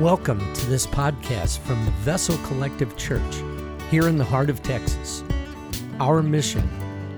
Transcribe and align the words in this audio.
Welcome 0.00 0.52
to 0.52 0.66
this 0.66 0.86
podcast 0.86 1.60
from 1.60 1.82
the 1.86 1.90
Vessel 1.92 2.36
Collective 2.46 2.98
Church 2.98 3.42
here 3.88 4.08
in 4.08 4.18
the 4.18 4.24
heart 4.24 4.50
of 4.50 4.62
Texas. 4.62 5.24
Our 6.00 6.22
mission 6.22 6.68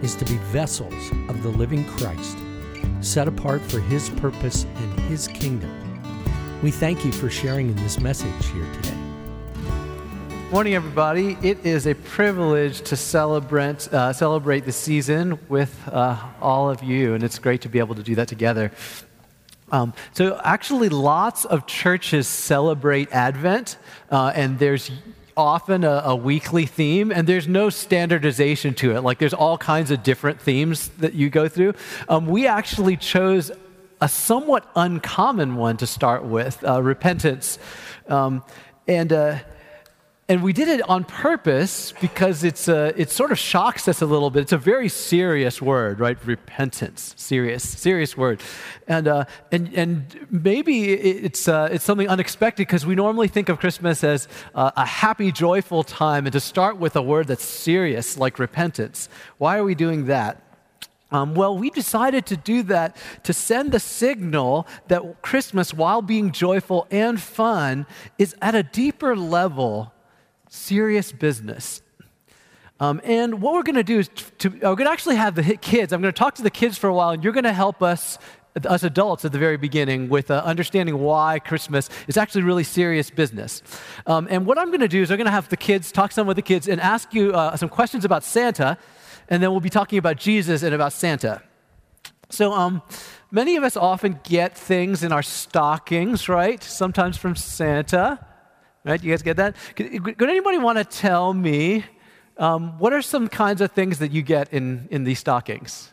is 0.01 0.15
to 0.15 0.25
be 0.25 0.37
vessels 0.53 0.95
of 1.29 1.43
the 1.43 1.49
living 1.49 1.85
Christ, 1.87 2.39
set 3.01 3.27
apart 3.27 3.63
for 3.63 3.81
His 3.81 4.11
purpose 4.11 4.63
and 4.63 5.01
His 5.01 5.27
kingdom. 5.27 5.69
We 6.63 6.71
thank 6.71 7.05
you 7.05 7.11
for 7.11 7.29
sharing 7.29 7.69
in 7.69 7.75
this 7.79 7.99
message 7.99 8.47
here 8.53 8.73
today. 8.75 8.97
Morning, 10.53 10.75
everybody. 10.75 11.37
It 11.43 11.67
is 11.67 11.89
a 11.89 11.95
privilege 11.95 12.83
to 12.83 12.97
celebrate 12.97 13.93
uh, 13.93 14.13
celebrate 14.13 14.61
the 14.61 14.73
season 14.73 15.41
with 15.49 15.77
uh, 15.89 16.17
all 16.41 16.71
of 16.71 16.85
you, 16.85 17.15
and 17.15 17.25
it's 17.25 17.41
great 17.41 17.61
to 17.63 17.69
be 17.69 17.81
able 17.81 17.97
to 17.97 18.05
do 18.05 18.15
that 18.15 18.29
together. 18.29 18.71
Um, 19.71 19.93
so, 20.13 20.41
actually, 20.43 20.89
lots 20.89 21.45
of 21.45 21.67
churches 21.67 22.27
celebrate 22.27 23.13
Advent, 23.13 23.77
uh, 24.11 24.33
and 24.35 24.59
there's 24.59 24.91
often 25.37 25.85
a, 25.85 26.03
a, 26.07 26.17
weekly 26.17 26.67
theme, 26.67 27.13
and 27.13 27.27
there's 27.27 27.47
no 27.47 27.71
standardization 27.71 28.75
to 28.75 28.97
it. 28.97 29.03
Like, 29.03 29.19
there's 29.19 29.35
all 29.35 29.59
kinds 29.59 29.91
of 29.91 30.03
different 30.03 30.41
themes 30.41 30.89
that 30.99 31.15
you 31.15 31.31
go 31.31 31.49
through. 31.49 31.75
Um, 32.09 32.27
we 32.27 32.47
actually 32.47 32.97
chose 32.97 33.53
a 34.01 34.09
somewhat 34.09 34.69
uncommon 34.75 35.57
one 35.57 35.77
to 35.77 35.87
start 35.87 36.25
with 36.25 36.65
uh, 36.65 36.83
repentance. 36.83 37.59
Um, 38.09 38.43
and 38.87 39.13
uh, 39.13 39.39
and 40.31 40.43
we 40.43 40.53
did 40.53 40.69
it 40.69 40.87
on 40.91 41.05
purpose 41.05 41.95
because 42.03 42.45
it's 42.45 42.69
uh, 42.69 42.93
it 42.97 43.11
sort 43.11 43.33
of 43.33 43.39
shocks 43.39 43.89
us 43.89 44.03
a 44.03 44.07
little 44.07 44.29
bit. 44.29 44.43
It's 44.43 44.53
a 44.53 44.59
very 44.59 44.91
serious 44.91 45.63
word, 45.63 46.01
right? 46.01 46.19
Repentance, 46.27 47.15
serious, 47.17 47.67
serious 47.67 48.15
word, 48.15 48.43
and 48.87 49.09
uh, 49.09 49.25
and 49.51 49.73
and 49.75 50.27
maybe 50.31 50.93
it's 50.93 51.49
uh, 51.49 51.71
it's 51.73 51.85
something 51.85 52.09
unexpected 52.09 52.67
because 52.67 52.85
we 52.85 52.95
normally 52.95 53.29
think 53.29 53.49
of 53.49 53.59
Christmas 53.59 54.05
as 54.05 54.29
uh, 54.55 54.71
a 54.77 54.85
happy, 54.85 55.33
joyful 55.33 55.83
time, 55.83 56.27
and 56.27 56.33
to 56.35 56.41
start 56.41 56.77
with 56.77 56.95
a 56.95 57.03
word 57.03 57.27
that's 57.27 57.45
serious 57.45 58.19
like 58.19 58.39
repentance. 58.39 59.09
Why 59.39 59.57
are 59.57 59.65
we 59.65 59.75
doing 59.75 60.07
that? 60.07 60.43
Um, 61.11 61.35
well, 61.35 61.57
we 61.57 61.71
decided 61.71 62.27
to 62.27 62.37
do 62.37 62.63
that 62.65 62.95
to 63.23 63.33
send 63.33 63.73
the 63.73 63.81
signal 63.81 64.67
that 64.89 65.23
Christmas, 65.23 65.73
while 65.73 66.03
being 66.03 66.33
joyful 66.33 66.87
and 66.91 67.19
fun, 67.19 67.87
is 68.19 68.37
at 68.43 68.55
a 68.55 68.63
deeper 68.63 69.17
level 69.17 69.95
serious 70.49 71.13
business. 71.13 71.83
Um, 72.81 73.01
and 73.03 73.43
what 73.43 73.55
we're 73.55 73.65
going 73.65 73.77
to 73.77 73.83
do 73.83 73.99
is 73.99 74.09
to, 74.39 74.51
we're 74.51 74.59
going 74.61 74.87
to 74.87 74.91
actually 74.91 75.17
have 75.17 75.35
the 75.35 75.57
kids. 75.57 75.93
I'm 75.93 76.01
going 76.01 76.13
to 76.13 76.19
talk 76.19 76.37
to 76.37 76.43
the 76.43 76.51
kids 76.51 76.79
for 76.79 76.89
a 76.89 76.95
while, 76.95 77.11
and 77.11 77.25
you're 77.25 77.33
going 77.33 77.45
to 77.45 77.53
help 77.53 77.83
us, 77.83 78.19
us 78.65 78.85
adults, 78.85 79.25
at 79.25 79.33
the 79.33 79.39
very 79.39 79.57
beginning 79.57 80.09
with 80.09 80.31
uh, 80.31 80.43
understanding 80.45 80.99
why 80.99 81.41
Christmas 81.41 81.91
is 82.07 82.17
actually 82.17 82.43
really 82.43 82.63
serious 82.63 83.11
business. 83.11 83.63
Um, 84.07 84.29
and 84.31 84.47
what 84.47 84.59
I'm 84.59 84.69
going 84.69 84.81
to 84.81 84.89
do 84.89 85.03
is 85.03 85.11
I'm 85.11 85.17
going 85.17 85.27
to 85.27 85.33
have 85.33 85.49
the 85.49 85.57
kids 85.57 85.91
talk 85.91 86.13
some 86.13 86.29
with 86.29 86.37
the 86.37 86.43
kids 86.43 86.69
and 86.69 86.81
ask 86.81 87.13
you 87.13 87.33
uh, 87.33 87.57
some 87.57 87.69
questions 87.69 88.05
about 88.05 88.23
Santa, 88.23 88.79
and 89.29 89.43
then 89.43 89.51
we'll 89.51 89.61
be 89.61 89.71
talking 89.71 89.99
about 89.99 90.17
Jesus 90.17 90.63
and 90.63 90.73
about 90.73 90.93
Santa. 90.93 91.43
So, 92.31 92.53
um, 92.53 92.83
many 93.31 93.57
of 93.57 93.65
us 93.65 93.77
often 93.77 94.21
get 94.23 94.57
things 94.57 95.03
in 95.03 95.13
our 95.13 95.23
stockings, 95.23 96.29
right? 96.29 96.63
Sometimes 96.63 97.17
from 97.17 97.35
Santa. 97.35 98.25
Right? 98.89 99.05
You 99.05 99.11
guys 99.11 99.21
get 99.21 99.37
that? 99.37 99.55
Could, 99.77 100.23
anybody 100.23 100.57
want 100.57 100.79
to 100.79 100.85
tell 100.85 101.35
me 101.35 101.85
um, 102.39 102.79
what 102.79 102.95
are 102.95 103.03
some 103.03 103.29
kinds 103.29 103.61
of 103.61 103.71
things 103.73 103.99
that 103.99 104.13
you 104.13 104.23
get 104.23 104.51
in, 104.51 104.89
in 104.91 105.05
these 105.05 105.19
stockings? 105.19 105.93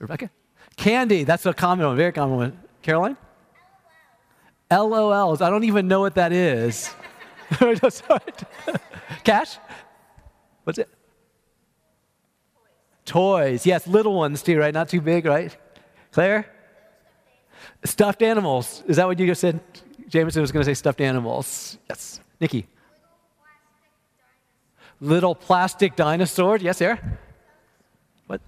Rebecca? 0.00 0.28
Candy. 0.76 1.22
That's 1.22 1.46
a 1.46 1.54
common 1.54 1.86
one, 1.86 1.96
very 1.96 2.10
common 2.10 2.36
one. 2.36 2.60
Caroline? 2.82 3.16
LOLs. 4.72 5.40
I 5.40 5.48
don't 5.48 5.62
even 5.62 5.86
know 5.86 6.00
what 6.00 6.16
that 6.16 6.32
is. 6.32 6.92
Cash? 9.24 9.58
What's 10.64 10.80
it? 10.80 10.88
Toys. 13.04 13.64
Yes, 13.64 13.86
little 13.86 14.14
ones 14.14 14.42
too, 14.42 14.58
right? 14.58 14.74
Not 14.74 14.88
too 14.88 15.00
big, 15.00 15.26
right? 15.26 15.56
Claire? 16.10 16.52
Stuffed 17.84 18.22
animals. 18.22 18.82
Is 18.88 18.96
that 18.96 19.06
what 19.06 19.20
you 19.20 19.28
just 19.28 19.40
said? 19.40 19.60
Jameson 20.08 20.40
was 20.40 20.52
going 20.52 20.64
to 20.64 20.70
say 20.70 20.74
stuffed 20.74 21.00
animals. 21.00 21.78
Yes. 21.88 22.20
Nikki. 22.40 22.66
Little 25.00 25.34
plastic 25.34 25.96
dinosaur. 25.96 26.56
Yes, 26.56 26.78
Sarah? 26.78 27.00
What? 28.26 28.40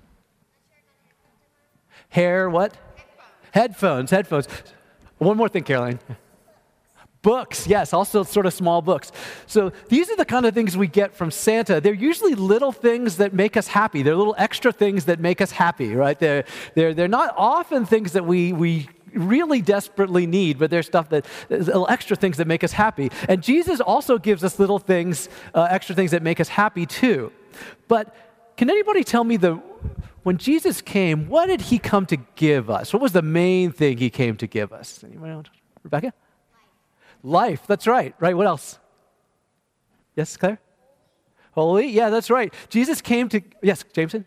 Hair, 2.09 2.51
what? 2.51 2.77
Headphones. 3.53 4.11
Headphones. 4.11 4.49
One 5.19 5.37
more 5.37 5.49
thing, 5.49 5.65
Caroline. 5.65 5.99
Books, 7.21 7.67
yes, 7.67 7.93
also 7.93 8.23
sort 8.23 8.47
of 8.47 8.55
small 8.55 8.81
books. 8.81 9.11
So 9.47 9.73
these 9.89 10.09
are 10.09 10.15
the 10.17 10.25
kind 10.25 10.47
of 10.47 10.55
things 10.55 10.77
we 10.77 10.87
get 10.87 11.17
from 11.17 11.33
Santa. 11.33 11.81
They're 11.81 11.93
usually 11.93 12.37
little 12.37 12.71
things 12.71 13.17
that 13.17 13.35
make 13.35 13.57
us 13.57 13.67
happy. 13.67 14.03
They're 14.03 14.15
little 14.15 14.37
extra 14.39 14.71
things 14.71 15.07
that 15.07 15.19
make 15.19 15.41
us 15.41 15.51
happy, 15.51 15.95
right? 15.97 16.17
They're, 16.19 16.45
they're, 16.75 16.95
they're 16.95 17.09
not 17.09 17.35
often 17.37 17.85
things 17.87 18.13
that 18.13 18.25
we, 18.25 18.53
we 18.53 18.89
really 19.15 19.61
desperately 19.61 20.27
need, 20.27 20.59
but 20.59 20.71
there's 20.71 20.87
stuff 20.87 21.09
that, 21.11 21.27
little 21.51 21.87
extra 21.89 22.17
things 22.17 22.37
that 22.37 22.47
make 22.47 22.65
us 22.65 22.73
happy. 22.73 23.11
And 23.29 23.43
Jesus 23.43 23.81
also 23.81 24.19
gives 24.19 24.45
us 24.45 24.59
little 24.59 24.79
things, 24.79 25.29
uh, 25.55 25.69
extra 25.71 25.95
things 25.95 26.11
that 26.11 26.23
make 26.23 26.41
us 26.41 26.49
happy 26.49 26.87
too. 26.87 27.33
But 27.87 28.15
can 28.57 28.71
anybody 28.71 29.05
tell 29.05 29.25
me 29.25 29.37
the, 29.37 29.55
when 30.23 30.37
Jesus 30.37 30.81
came, 30.83 31.29
what 31.29 31.47
did 31.47 31.63
he 31.63 31.79
come 31.79 32.07
to 32.07 32.17
give 32.35 32.71
us? 32.71 32.93
What 32.93 33.03
was 33.03 33.13
the 33.13 33.23
main 33.23 33.73
thing 33.73 33.99
he 33.99 34.11
came 34.11 34.37
to 34.37 34.47
give 34.47 34.73
us? 34.73 35.03
Anybody 35.05 35.33
else? 35.33 35.47
Rebecca? 35.83 36.13
Life. 37.23 37.61
Life, 37.61 37.67
that's 37.67 37.87
right. 37.87 38.15
Right, 38.19 38.37
what 38.37 38.47
else? 38.47 38.79
Yes, 40.17 40.37
Claire? 40.37 40.59
Holy? 41.53 41.89
Yeah, 41.89 42.11
that's 42.11 42.31
right. 42.31 42.53
Jesus 42.69 43.01
came 43.01 43.29
to, 43.31 43.41
yes, 43.63 43.85
Jameson? 43.93 44.27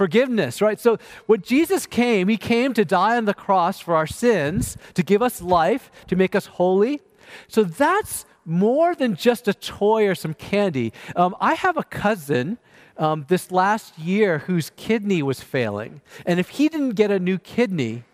Forgiveness, 0.00 0.62
right? 0.62 0.80
So 0.80 0.96
when 1.26 1.42
Jesus 1.42 1.84
came, 1.84 2.28
he 2.28 2.38
came 2.38 2.72
to 2.72 2.86
die 2.86 3.18
on 3.18 3.26
the 3.26 3.34
cross 3.34 3.80
for 3.80 3.94
our 3.94 4.06
sins, 4.06 4.78
to 4.94 5.02
give 5.02 5.20
us 5.20 5.42
life, 5.42 5.90
to 6.06 6.16
make 6.16 6.34
us 6.34 6.46
holy. 6.46 7.02
So 7.48 7.64
that's 7.64 8.24
more 8.46 8.94
than 8.94 9.14
just 9.14 9.46
a 9.46 9.52
toy 9.52 10.08
or 10.08 10.14
some 10.14 10.32
candy. 10.32 10.94
Um, 11.14 11.36
I 11.38 11.52
have 11.52 11.76
a 11.76 11.82
cousin 11.82 12.56
um, 12.96 13.26
this 13.28 13.50
last 13.50 13.98
year 13.98 14.38
whose 14.38 14.70
kidney 14.74 15.22
was 15.22 15.42
failing. 15.42 16.00
And 16.24 16.40
if 16.40 16.48
he 16.48 16.70
didn't 16.70 16.94
get 16.94 17.10
a 17.10 17.18
new 17.18 17.36
kidney, 17.36 18.04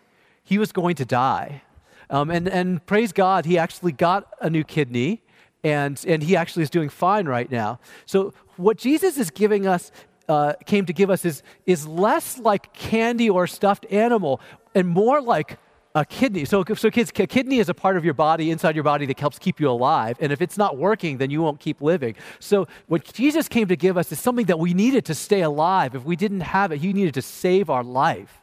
he 0.43 0.57
was 0.57 0.73
going 0.73 0.97
to 0.97 1.05
die. 1.05 1.61
Um, 2.09 2.29
and, 2.29 2.49
and 2.49 2.85
praise 2.85 3.13
God, 3.13 3.45
he 3.45 3.57
actually 3.57 3.93
got 3.93 4.27
a 4.41 4.49
new 4.49 4.65
kidney 4.65 5.21
and, 5.63 6.03
and 6.05 6.21
he 6.21 6.35
actually 6.35 6.63
is 6.63 6.69
doing 6.69 6.89
fine 6.89 7.27
right 7.27 7.49
now. 7.49 7.79
So, 8.05 8.33
what 8.57 8.77
Jesus 8.77 9.17
is 9.17 9.29
giving 9.29 9.67
us 9.67 9.91
uh, 10.27 10.53
came 10.65 10.85
to 10.85 10.93
give 10.93 11.09
us 11.09 11.25
is, 11.25 11.43
is 11.65 11.87
less 11.87 12.37
like 12.37 12.73
candy 12.73 13.29
or 13.29 13.47
stuffed 13.47 13.85
animal 13.91 14.41
and 14.75 14.87
more 14.87 15.21
like 15.21 15.57
a 15.95 16.05
kidney. 16.05 16.45
So, 16.45 16.63
so 16.75 16.91
kids, 16.91 17.11
a 17.17 17.27
kidney 17.27 17.59
is 17.59 17.69
a 17.69 17.73
part 17.73 17.97
of 17.97 18.05
your 18.05 18.13
body, 18.13 18.51
inside 18.51 18.75
your 18.75 18.83
body, 18.83 19.05
that 19.07 19.19
helps 19.19 19.39
keep 19.39 19.59
you 19.59 19.69
alive. 19.69 20.17
And 20.19 20.31
if 20.31 20.41
it's 20.41 20.57
not 20.57 20.77
working, 20.77 21.17
then 21.17 21.31
you 21.31 21.41
won't 21.41 21.59
keep 21.59 21.81
living. 21.81 22.15
So, 22.39 22.67
what 22.87 23.11
Jesus 23.13 23.47
came 23.47 23.67
to 23.67 23.75
give 23.75 23.97
us 23.97 24.11
is 24.11 24.19
something 24.19 24.45
that 24.45 24.59
we 24.59 24.73
needed 24.73 25.05
to 25.05 25.15
stay 25.15 25.41
alive. 25.41 25.95
If 25.95 26.03
we 26.03 26.15
didn't 26.15 26.41
have 26.41 26.71
it, 26.71 26.79
He 26.79 26.93
needed 26.93 27.15
to 27.15 27.21
save 27.21 27.69
our 27.69 27.83
life. 27.83 28.41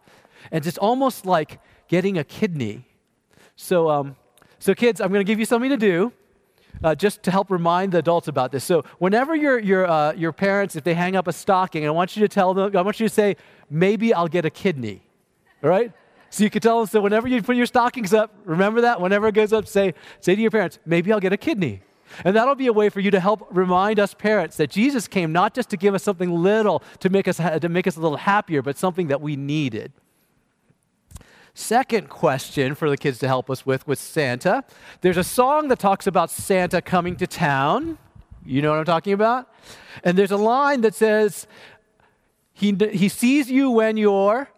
And 0.50 0.66
it's 0.66 0.78
almost 0.78 1.26
like 1.26 1.60
getting 1.86 2.18
a 2.18 2.24
kidney. 2.24 2.86
So, 3.56 3.88
um, 3.88 4.16
so 4.58 4.74
kids, 4.74 5.00
I'm 5.00 5.08
going 5.12 5.24
to 5.24 5.30
give 5.30 5.38
you 5.38 5.44
something 5.44 5.70
to 5.70 5.76
do 5.76 6.12
uh, 6.82 6.94
just 6.94 7.22
to 7.22 7.30
help 7.30 7.50
remind 7.50 7.92
the 7.92 7.98
adults 7.98 8.28
about 8.28 8.52
this. 8.52 8.64
So, 8.64 8.84
whenever 8.98 9.34
your, 9.34 9.58
your, 9.58 9.86
uh, 9.86 10.12
your 10.14 10.32
parents, 10.32 10.76
if 10.76 10.84
they 10.84 10.94
hang 10.94 11.16
up 11.16 11.28
a 11.28 11.32
stocking, 11.32 11.86
I 11.86 11.90
want 11.90 12.16
you 12.16 12.20
to 12.22 12.28
tell 12.28 12.54
them, 12.54 12.76
I 12.76 12.82
want 12.82 13.00
you 13.00 13.08
to 13.08 13.14
say, 13.14 13.36
maybe 13.70 14.12
I'll 14.12 14.28
get 14.28 14.44
a 14.44 14.50
kidney. 14.50 15.02
All 15.62 15.70
right? 15.70 15.92
So 16.30 16.42
you 16.42 16.50
can 16.50 16.60
tell 16.60 16.78
them, 16.78 16.88
so 16.88 17.00
whenever 17.00 17.28
you 17.28 17.40
put 17.42 17.54
your 17.54 17.66
stockings 17.66 18.12
up, 18.12 18.34
remember 18.44 18.80
that? 18.80 19.00
Whenever 19.00 19.28
it 19.28 19.36
goes 19.36 19.52
up, 19.52 19.68
say, 19.68 19.94
say 20.20 20.34
to 20.34 20.42
your 20.42 20.50
parents, 20.50 20.80
maybe 20.84 21.12
I'll 21.12 21.20
get 21.20 21.32
a 21.32 21.36
kidney. 21.36 21.82
And 22.24 22.34
that'll 22.34 22.56
be 22.56 22.66
a 22.66 22.72
way 22.72 22.88
for 22.88 22.98
you 22.98 23.12
to 23.12 23.20
help 23.20 23.46
remind 23.50 24.00
us 24.00 24.14
parents 24.14 24.56
that 24.56 24.68
Jesus 24.68 25.06
came 25.06 25.32
not 25.32 25.54
just 25.54 25.70
to 25.70 25.76
give 25.76 25.94
us 25.94 26.02
something 26.02 26.34
little 26.34 26.82
to 27.00 27.08
make 27.08 27.28
us, 27.28 27.36
to 27.36 27.68
make 27.68 27.86
us 27.86 27.96
a 27.96 28.00
little 28.00 28.16
happier, 28.16 28.62
but 28.62 28.76
something 28.76 29.08
that 29.08 29.20
we 29.20 29.36
needed. 29.36 29.92
Second 31.54 32.08
question 32.08 32.74
for 32.74 32.90
the 32.90 32.96
kids 32.96 33.18
to 33.20 33.28
help 33.28 33.48
us 33.48 33.64
with 33.64 33.86
with 33.86 34.00
Santa. 34.00 34.64
There's 35.02 35.16
a 35.16 35.24
song 35.24 35.68
that 35.68 35.78
talks 35.78 36.08
about 36.08 36.28
Santa 36.28 36.82
coming 36.82 37.14
to 37.16 37.28
town. 37.28 37.96
You 38.44 38.60
know 38.60 38.70
what 38.70 38.80
I'm 38.80 38.84
talking 38.84 39.12
about? 39.12 39.48
And 40.02 40.18
there's 40.18 40.32
a 40.32 40.36
line 40.36 40.80
that 40.80 40.96
says, 40.96 41.46
He, 42.52 42.76
he 42.92 43.08
sees 43.08 43.50
you 43.50 43.70
when 43.70 43.96
you're 43.96 44.50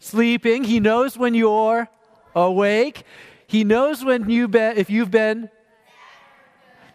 sleeping, 0.00 0.64
He 0.64 0.80
knows 0.80 1.16
when 1.16 1.34
you're 1.34 1.88
awake, 2.34 3.04
He 3.46 3.62
knows 3.62 4.04
when 4.04 4.28
you've 4.28 4.50
been, 4.50 4.76
if 4.76 4.90
you've 4.90 5.12
been. 5.12 5.50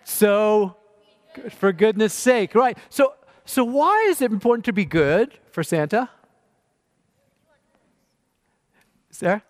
So, 0.04 0.76
for 1.52 1.72
goodness 1.72 2.14
sake, 2.14 2.56
right? 2.56 2.78
So, 2.90 3.14
so 3.46 3.64
why 3.64 4.08
is 4.10 4.22
it 4.22 4.32
important 4.32 4.66
to 4.66 4.74
be 4.74 4.84
good 4.84 5.40
for 5.50 5.64
Santa? 5.64 6.10
Sarah? 9.20 9.44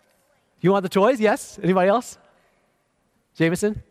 You 0.62 0.71
want 0.71 0.81
the 0.81 0.89
toys? 0.89 1.19
Yes? 1.19 1.60
Anybody 1.62 1.89
else? 1.89 2.18
Jameson? 3.36 3.83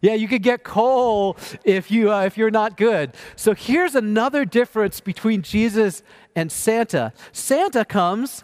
Yeah, 0.00 0.14
you 0.14 0.26
could 0.26 0.42
get 0.42 0.64
coal 0.64 1.36
if, 1.62 1.88
you, 1.88 2.12
uh, 2.12 2.24
if 2.24 2.36
you're 2.36 2.50
not 2.50 2.76
good. 2.76 3.14
So 3.36 3.54
here's 3.54 3.94
another 3.94 4.44
difference 4.44 4.98
between 4.98 5.42
Jesus 5.42 6.02
and 6.34 6.50
Santa 6.50 7.12
Santa 7.30 7.84
comes 7.84 8.42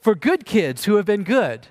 for 0.00 0.14
good 0.14 0.46
kids 0.46 0.86
who 0.86 0.94
have 0.94 1.04
been 1.04 1.22
good, 1.22 1.66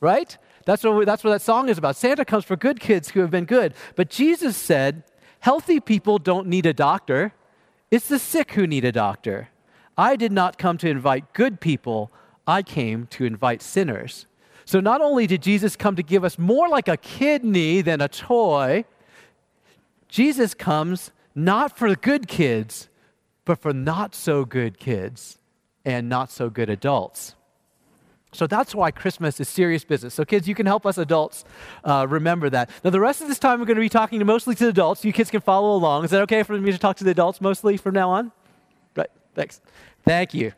right? 0.00 0.36
That's 0.66 0.82
what, 0.82 0.96
we, 0.96 1.04
that's 1.04 1.22
what 1.22 1.30
that 1.30 1.42
song 1.42 1.68
is 1.68 1.78
about. 1.78 1.94
Santa 1.94 2.24
comes 2.24 2.44
for 2.44 2.56
good 2.56 2.80
kids 2.80 3.10
who 3.10 3.20
have 3.20 3.30
been 3.30 3.44
good. 3.44 3.74
But 3.94 4.10
Jesus 4.10 4.56
said, 4.56 5.04
healthy 5.38 5.78
people 5.78 6.18
don't 6.18 6.48
need 6.48 6.66
a 6.66 6.72
doctor, 6.72 7.32
it's 7.92 8.08
the 8.08 8.18
sick 8.18 8.52
who 8.52 8.66
need 8.66 8.84
a 8.84 8.90
doctor. 8.90 9.50
I 9.96 10.16
did 10.16 10.32
not 10.32 10.58
come 10.58 10.78
to 10.78 10.88
invite 10.88 11.32
good 11.32 11.60
people, 11.60 12.10
I 12.46 12.62
came 12.62 13.06
to 13.08 13.24
invite 13.24 13.62
sinners. 13.62 14.26
So 14.64 14.80
not 14.80 15.00
only 15.00 15.26
did 15.26 15.42
Jesus 15.42 15.76
come 15.76 15.96
to 15.96 16.02
give 16.02 16.24
us 16.24 16.38
more 16.38 16.68
like 16.68 16.88
a 16.88 16.96
kidney 16.96 17.82
than 17.82 18.00
a 18.00 18.08
toy, 18.08 18.84
Jesus 20.08 20.54
comes 20.54 21.10
not 21.34 21.76
for 21.76 21.94
good 21.94 22.28
kids, 22.28 22.88
but 23.44 23.58
for 23.58 23.72
not 23.72 24.14
so 24.14 24.44
good 24.44 24.78
kids 24.78 25.38
and 25.84 26.08
not 26.08 26.30
so 26.30 26.48
good 26.48 26.70
adults. 26.70 27.34
So 28.32 28.46
that's 28.46 28.74
why 28.74 28.90
Christmas 28.90 29.38
is 29.38 29.48
serious 29.48 29.84
business. 29.84 30.12
So, 30.12 30.24
kids, 30.24 30.48
you 30.48 30.56
can 30.56 30.66
help 30.66 30.86
us 30.86 30.98
adults 30.98 31.44
uh, 31.84 32.06
remember 32.08 32.50
that. 32.50 32.68
Now, 32.82 32.90
the 32.90 32.98
rest 32.98 33.20
of 33.20 33.28
this 33.28 33.38
time, 33.38 33.60
we're 33.60 33.66
going 33.66 33.76
to 33.76 33.80
be 33.80 33.88
talking 33.88 34.18
to 34.18 34.24
mostly 34.24 34.56
to 34.56 34.68
adults. 34.68 35.04
You 35.04 35.12
kids 35.12 35.30
can 35.30 35.40
follow 35.40 35.76
along. 35.76 36.04
Is 36.04 36.10
that 36.10 36.22
okay 36.22 36.42
for 36.42 36.58
me 36.58 36.72
to 36.72 36.78
talk 36.78 36.96
to 36.96 37.04
the 37.04 37.12
adults 37.12 37.40
mostly 37.40 37.76
from 37.76 37.94
now 37.94 38.10
on? 38.10 38.32
Right. 38.96 39.10
Thanks. 39.34 39.60
Thank 40.04 40.34
you 40.34 40.52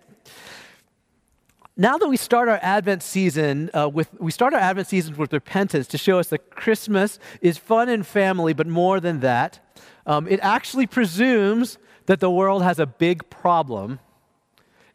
now 1.77 1.99
that 1.99 2.09
we 2.09 2.17
start 2.17 2.49
our 2.49 2.59
Advent 2.63 3.03
season 3.03 3.71
uh, 3.75 3.89
with, 3.89 4.09
we 4.19 4.31
start 4.31 4.55
our 4.55 4.61
Advent 4.61 4.89
season 4.89 5.17
with 5.17 5.33
repentance 5.33 5.87
to 5.89 5.99
show 5.99 6.19
us 6.19 6.29
that 6.29 6.51
Christmas 6.51 7.19
is 7.43 7.59
fun 7.59 7.89
and 7.89 8.07
family, 8.07 8.55
but 8.55 8.67
more 8.67 8.99
than 8.99 9.21
that, 9.21 9.61
um, 10.07 10.27
it 10.27 10.41
actually 10.41 10.87
presumes 10.87 11.77
that 12.07 12.21
the 12.21 12.31
world 12.31 12.63
has 12.63 12.79
a 12.79 12.87
big 12.87 13.29
problem, 13.29 13.99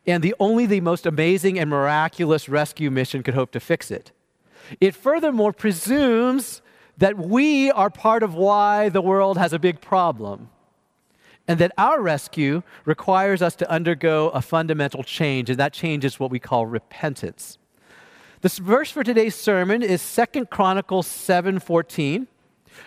and 0.07 0.23
the 0.23 0.33
only 0.39 0.65
the 0.65 0.81
most 0.81 1.05
amazing 1.05 1.59
and 1.59 1.69
miraculous 1.69 2.49
rescue 2.49 2.89
mission 2.89 3.21
could 3.21 3.35
hope 3.35 3.51
to 3.51 3.59
fix 3.59 3.91
it. 3.91 4.11
It 4.79 4.95
furthermore 4.95 5.53
presumes 5.53 6.61
that 6.97 7.17
we 7.17 7.69
are 7.71 7.89
part 7.89 8.23
of 8.23 8.33
why 8.33 8.89
the 8.89 9.01
world 9.01 9.37
has 9.37 9.53
a 9.53 9.59
big 9.59 9.81
problem 9.81 10.49
and 11.47 11.59
that 11.59 11.71
our 11.77 12.01
rescue 12.01 12.63
requires 12.85 13.41
us 13.41 13.55
to 13.55 13.69
undergo 13.69 14.29
a 14.29 14.41
fundamental 14.41 15.03
change, 15.03 15.49
and 15.49 15.59
that 15.59 15.73
change 15.73 16.05
is 16.05 16.19
what 16.19 16.31
we 16.31 16.39
call 16.39 16.65
repentance. 16.65 17.57
This 18.41 18.57
verse 18.57 18.89
for 18.89 19.03
today's 19.03 19.35
sermon 19.35 19.83
is 19.83 20.01
Second 20.01 20.49
Chronicles 20.49 21.07
7:14. 21.07 22.27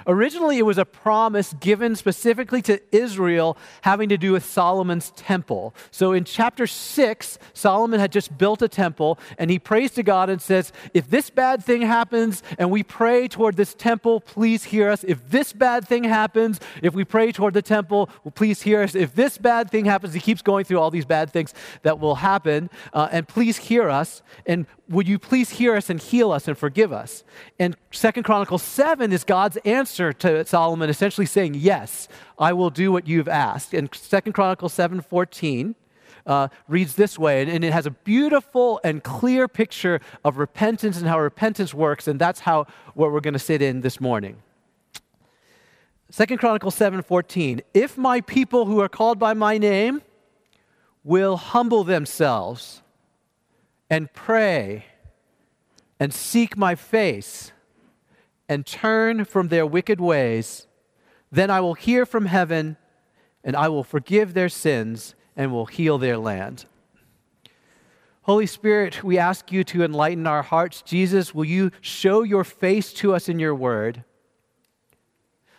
Originally, 0.06 0.58
it 0.58 0.66
was 0.66 0.78
a 0.78 0.84
promise 0.84 1.54
given 1.54 1.96
specifically 1.96 2.62
to 2.62 2.80
Israel 2.92 3.56
having 3.82 4.08
to 4.08 4.16
do 4.16 4.32
with 4.32 4.44
Solomon's 4.44 5.10
temple. 5.16 5.74
So 5.90 6.12
in 6.12 6.24
chapter 6.24 6.66
6, 6.66 7.38
Solomon 7.52 8.00
had 8.00 8.12
just 8.12 8.36
built 8.36 8.62
a 8.62 8.68
temple 8.68 9.18
and 9.38 9.50
he 9.50 9.58
prays 9.58 9.92
to 9.92 10.02
God 10.02 10.28
and 10.30 10.40
says, 10.40 10.72
If 10.92 11.08
this 11.08 11.30
bad 11.30 11.64
thing 11.64 11.82
happens 11.82 12.42
and 12.58 12.70
we 12.70 12.82
pray 12.82 13.28
toward 13.28 13.56
this 13.56 13.74
temple, 13.74 14.20
please 14.20 14.64
hear 14.64 14.90
us. 14.90 15.04
If 15.04 15.30
this 15.30 15.52
bad 15.52 15.86
thing 15.86 16.04
happens, 16.04 16.60
if 16.82 16.94
we 16.94 17.04
pray 17.04 17.32
toward 17.32 17.54
the 17.54 17.62
temple, 17.62 18.10
well, 18.22 18.32
please 18.32 18.62
hear 18.62 18.82
us. 18.82 18.94
If 18.94 19.14
this 19.14 19.38
bad 19.38 19.70
thing 19.70 19.84
happens, 19.84 20.14
he 20.14 20.20
keeps 20.20 20.42
going 20.42 20.64
through 20.64 20.78
all 20.78 20.90
these 20.90 21.04
bad 21.04 21.30
things 21.30 21.54
that 21.82 21.98
will 21.98 22.16
happen, 22.16 22.70
uh, 22.92 23.08
and 23.10 23.26
please 23.28 23.56
hear 23.56 23.88
us. 23.88 24.22
And 24.46 24.66
would 24.88 25.08
you 25.08 25.18
please 25.18 25.50
hear 25.50 25.76
us 25.76 25.88
and 25.88 26.00
heal 26.00 26.30
us 26.30 26.46
and 26.46 26.56
forgive 26.56 26.92
us? 26.92 27.24
And 27.58 27.76
Second 27.90 28.24
Chronicles 28.24 28.62
7 28.62 29.12
is 29.12 29.24
God's 29.24 29.56
answer 29.58 29.73
to 29.82 30.44
Solomon, 30.46 30.88
essentially 30.88 31.26
saying, 31.26 31.54
Yes, 31.54 32.08
I 32.38 32.52
will 32.52 32.70
do 32.70 32.92
what 32.92 33.08
you've 33.08 33.28
asked. 33.28 33.74
And 33.74 33.92
Second 33.94 34.32
Chronicles 34.32 34.72
7 34.72 35.00
14 35.00 35.74
uh, 36.26 36.48
reads 36.68 36.94
this 36.94 37.18
way, 37.18 37.42
and, 37.42 37.50
and 37.50 37.64
it 37.64 37.72
has 37.72 37.86
a 37.86 37.90
beautiful 37.90 38.80
and 38.84 39.02
clear 39.02 39.48
picture 39.48 40.00
of 40.24 40.38
repentance 40.38 40.98
and 40.98 41.06
how 41.06 41.20
repentance 41.20 41.74
works, 41.74 42.08
and 42.08 42.20
that's 42.20 42.40
how 42.40 42.66
what 42.94 43.12
we're 43.12 43.20
going 43.20 43.34
to 43.34 43.38
sit 43.38 43.60
in 43.60 43.80
this 43.80 44.00
morning. 44.00 44.36
Second 46.10 46.38
Chronicles 46.38 46.74
7 46.74 47.02
14. 47.02 47.60
If 47.72 47.98
my 47.98 48.20
people 48.20 48.66
who 48.66 48.80
are 48.80 48.88
called 48.88 49.18
by 49.18 49.34
my 49.34 49.58
name 49.58 50.02
will 51.02 51.36
humble 51.36 51.84
themselves 51.84 52.82
and 53.90 54.12
pray 54.12 54.86
and 56.00 56.12
seek 56.14 56.56
my 56.56 56.74
face 56.74 57.52
and 58.48 58.66
turn 58.66 59.24
from 59.24 59.48
their 59.48 59.66
wicked 59.66 60.00
ways, 60.00 60.66
then 61.30 61.50
I 61.50 61.60
will 61.60 61.74
hear 61.74 62.06
from 62.06 62.26
heaven 62.26 62.76
and 63.42 63.56
I 63.56 63.68
will 63.68 63.84
forgive 63.84 64.34
their 64.34 64.48
sins 64.48 65.14
and 65.36 65.52
will 65.52 65.66
heal 65.66 65.98
their 65.98 66.18
land. 66.18 66.66
Holy 68.22 68.46
Spirit, 68.46 69.04
we 69.04 69.18
ask 69.18 69.52
you 69.52 69.64
to 69.64 69.84
enlighten 69.84 70.26
our 70.26 70.42
hearts. 70.42 70.80
Jesus, 70.80 71.34
will 71.34 71.44
you 71.44 71.70
show 71.82 72.22
your 72.22 72.44
face 72.44 72.92
to 72.94 73.14
us 73.14 73.28
in 73.28 73.38
your 73.38 73.54
word? 73.54 74.02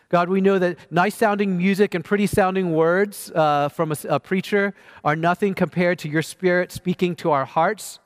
God, 0.10 0.30
we 0.30 0.42
know 0.42 0.58
that 0.58 0.78
nice 0.92 1.16
sounding 1.16 1.58
music 1.58 1.94
and 1.94 2.04
pretty 2.04 2.26
sounding 2.26 2.74
words 2.74 3.32
uh, 3.36 3.70
from 3.70 3.92
a, 3.92 3.96
a 4.10 4.20
preacher 4.20 4.74
are 5.04 5.16
nothing 5.16 5.54
compared 5.54 6.00
to 6.00 6.10
your 6.10 6.22
spirit 6.22 6.72
speaking 6.72 7.16
to 7.18 7.32
our 7.32 7.46
hearts. 7.46 8.00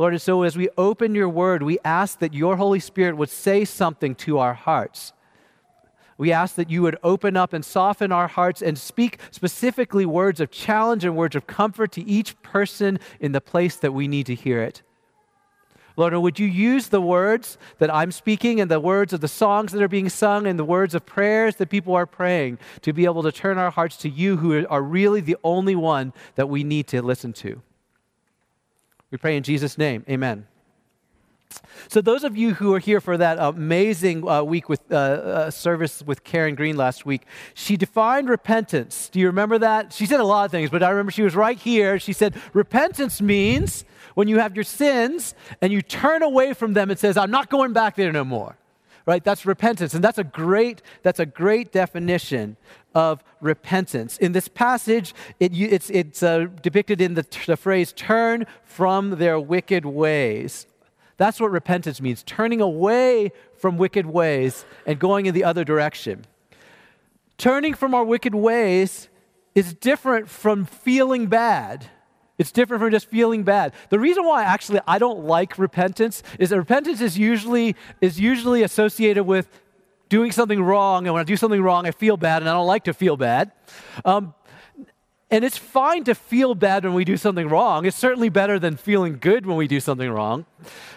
Lord, 0.00 0.14
and 0.14 0.22
so 0.22 0.44
as 0.44 0.56
we 0.56 0.70
open 0.78 1.14
your 1.14 1.28
word, 1.28 1.62
we 1.62 1.78
ask 1.84 2.20
that 2.20 2.32
your 2.32 2.56
Holy 2.56 2.80
Spirit 2.80 3.18
would 3.18 3.28
say 3.28 3.66
something 3.66 4.14
to 4.14 4.38
our 4.38 4.54
hearts. 4.54 5.12
We 6.16 6.32
ask 6.32 6.54
that 6.54 6.70
you 6.70 6.80
would 6.80 6.96
open 7.02 7.36
up 7.36 7.52
and 7.52 7.62
soften 7.62 8.10
our 8.10 8.26
hearts 8.26 8.62
and 8.62 8.78
speak 8.78 9.18
specifically 9.30 10.06
words 10.06 10.40
of 10.40 10.50
challenge 10.50 11.04
and 11.04 11.14
words 11.14 11.36
of 11.36 11.46
comfort 11.46 11.92
to 11.92 12.02
each 12.02 12.40
person 12.40 12.98
in 13.20 13.32
the 13.32 13.42
place 13.42 13.76
that 13.76 13.92
we 13.92 14.08
need 14.08 14.24
to 14.24 14.34
hear 14.34 14.62
it. 14.62 14.80
Lord, 15.98 16.14
would 16.14 16.38
you 16.38 16.46
use 16.46 16.88
the 16.88 17.02
words 17.02 17.58
that 17.76 17.92
I'm 17.94 18.10
speaking 18.10 18.58
and 18.58 18.70
the 18.70 18.80
words 18.80 19.12
of 19.12 19.20
the 19.20 19.28
songs 19.28 19.72
that 19.72 19.82
are 19.82 19.88
being 19.88 20.08
sung 20.08 20.46
and 20.46 20.58
the 20.58 20.64
words 20.64 20.94
of 20.94 21.04
prayers 21.04 21.56
that 21.56 21.68
people 21.68 21.94
are 21.94 22.06
praying 22.06 22.58
to 22.80 22.94
be 22.94 23.04
able 23.04 23.22
to 23.24 23.32
turn 23.32 23.58
our 23.58 23.70
hearts 23.70 23.98
to 23.98 24.08
you, 24.08 24.38
who 24.38 24.66
are 24.70 24.82
really 24.82 25.20
the 25.20 25.36
only 25.44 25.76
one 25.76 26.14
that 26.36 26.48
we 26.48 26.64
need 26.64 26.86
to 26.86 27.02
listen 27.02 27.34
to? 27.34 27.60
We 29.10 29.18
pray 29.18 29.36
in 29.36 29.42
Jesus' 29.42 29.76
name. 29.76 30.04
Amen. 30.08 30.46
So, 31.88 32.00
those 32.00 32.22
of 32.22 32.36
you 32.36 32.54
who 32.54 32.74
are 32.74 32.78
here 32.78 33.00
for 33.00 33.16
that 33.16 33.38
amazing 33.40 34.28
uh, 34.28 34.42
week 34.42 34.68
with 34.68 34.80
uh, 34.92 34.94
uh, 34.94 35.50
service 35.50 36.02
with 36.02 36.22
Karen 36.22 36.54
Green 36.54 36.76
last 36.76 37.04
week, 37.04 37.22
she 37.54 37.76
defined 37.76 38.28
repentance. 38.28 39.08
Do 39.08 39.18
you 39.18 39.26
remember 39.26 39.58
that? 39.58 39.92
She 39.92 40.06
said 40.06 40.20
a 40.20 40.24
lot 40.24 40.44
of 40.44 40.52
things, 40.52 40.70
but 40.70 40.82
I 40.82 40.90
remember 40.90 41.10
she 41.10 41.22
was 41.22 41.34
right 41.34 41.58
here. 41.58 41.98
She 41.98 42.12
said, 42.12 42.36
Repentance 42.52 43.20
means 43.20 43.84
when 44.14 44.28
you 44.28 44.38
have 44.38 44.54
your 44.54 44.64
sins 44.64 45.34
and 45.60 45.72
you 45.72 45.82
turn 45.82 46.22
away 46.22 46.52
from 46.54 46.74
them 46.74 46.90
and 46.90 46.98
says, 46.98 47.16
I'm 47.16 47.30
not 47.30 47.50
going 47.50 47.72
back 47.72 47.96
there 47.96 48.12
no 48.12 48.24
more 48.24 48.56
right? 49.06 49.24
That's 49.24 49.44
repentance. 49.44 49.94
And 49.94 50.04
that's 50.04 50.18
a 50.18 50.24
great, 50.24 50.82
that's 51.02 51.18
a 51.18 51.26
great 51.26 51.72
definition 51.72 52.56
of 52.94 53.22
repentance. 53.40 54.16
In 54.18 54.32
this 54.32 54.48
passage, 54.48 55.14
it, 55.38 55.56
it's, 55.56 55.90
it's 55.90 56.22
uh, 56.22 56.46
depicted 56.62 57.00
in 57.00 57.14
the, 57.14 57.26
the 57.46 57.56
phrase, 57.56 57.92
turn 57.92 58.46
from 58.64 59.10
their 59.10 59.38
wicked 59.38 59.84
ways. 59.84 60.66
That's 61.16 61.38
what 61.38 61.50
repentance 61.50 62.00
means 62.00 62.22
turning 62.22 62.60
away 62.60 63.32
from 63.58 63.76
wicked 63.76 64.06
ways 64.06 64.64
and 64.86 64.98
going 64.98 65.26
in 65.26 65.34
the 65.34 65.44
other 65.44 65.64
direction. 65.64 66.24
Turning 67.36 67.74
from 67.74 67.94
our 67.94 68.04
wicked 68.04 68.34
ways 68.34 69.08
is 69.54 69.74
different 69.74 70.28
from 70.28 70.64
feeling 70.64 71.26
bad. 71.26 71.90
It's 72.38 72.52
different 72.52 72.82
from 72.82 72.90
just 72.90 73.10
feeling 73.10 73.42
bad. 73.42 73.74
The 73.90 73.98
reason 73.98 74.24
why 74.24 74.44
actually 74.44 74.80
I 74.88 74.98
don't 74.98 75.24
like 75.24 75.58
repentance 75.58 76.22
is 76.38 76.48
that 76.48 76.56
repentance 76.56 77.02
is 77.02 77.18
usually, 77.18 77.76
is 78.00 78.18
usually 78.18 78.62
associated 78.62 79.24
with 79.24 79.48
doing 80.10 80.32
something 80.32 80.62
wrong. 80.62 81.06
And 81.06 81.14
when 81.14 81.20
I 81.22 81.24
do 81.24 81.36
something 81.36 81.62
wrong, 81.62 81.86
I 81.86 81.92
feel 81.92 82.18
bad, 82.18 82.42
and 82.42 82.50
I 82.50 82.52
don't 82.52 82.66
like 82.66 82.84
to 82.84 82.92
feel 82.92 83.16
bad. 83.16 83.52
Um, 84.04 84.34
and 85.30 85.44
it's 85.44 85.56
fine 85.56 86.02
to 86.04 86.14
feel 86.14 86.56
bad 86.56 86.84
when 86.84 86.92
we 86.92 87.04
do 87.04 87.16
something 87.16 87.48
wrong. 87.48 87.86
It's 87.86 87.96
certainly 87.96 88.28
better 88.28 88.58
than 88.58 88.76
feeling 88.76 89.18
good 89.18 89.46
when 89.46 89.56
we 89.56 89.68
do 89.68 89.78
something 89.78 90.10
wrong. 90.10 90.44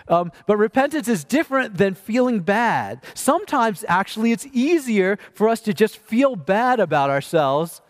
Um, 0.07 0.31
but 0.47 0.57
repentance 0.57 1.07
is 1.07 1.23
different 1.23 1.77
than 1.77 1.93
feeling 1.93 2.39
bad. 2.39 3.03
Sometimes, 3.13 3.85
actually, 3.87 4.31
it's 4.31 4.47
easier 4.51 5.19
for 5.33 5.47
us 5.47 5.61
to 5.61 5.73
just 5.73 5.97
feel 5.97 6.35
bad 6.35 6.79
about 6.79 7.11
ourselves 7.11 7.81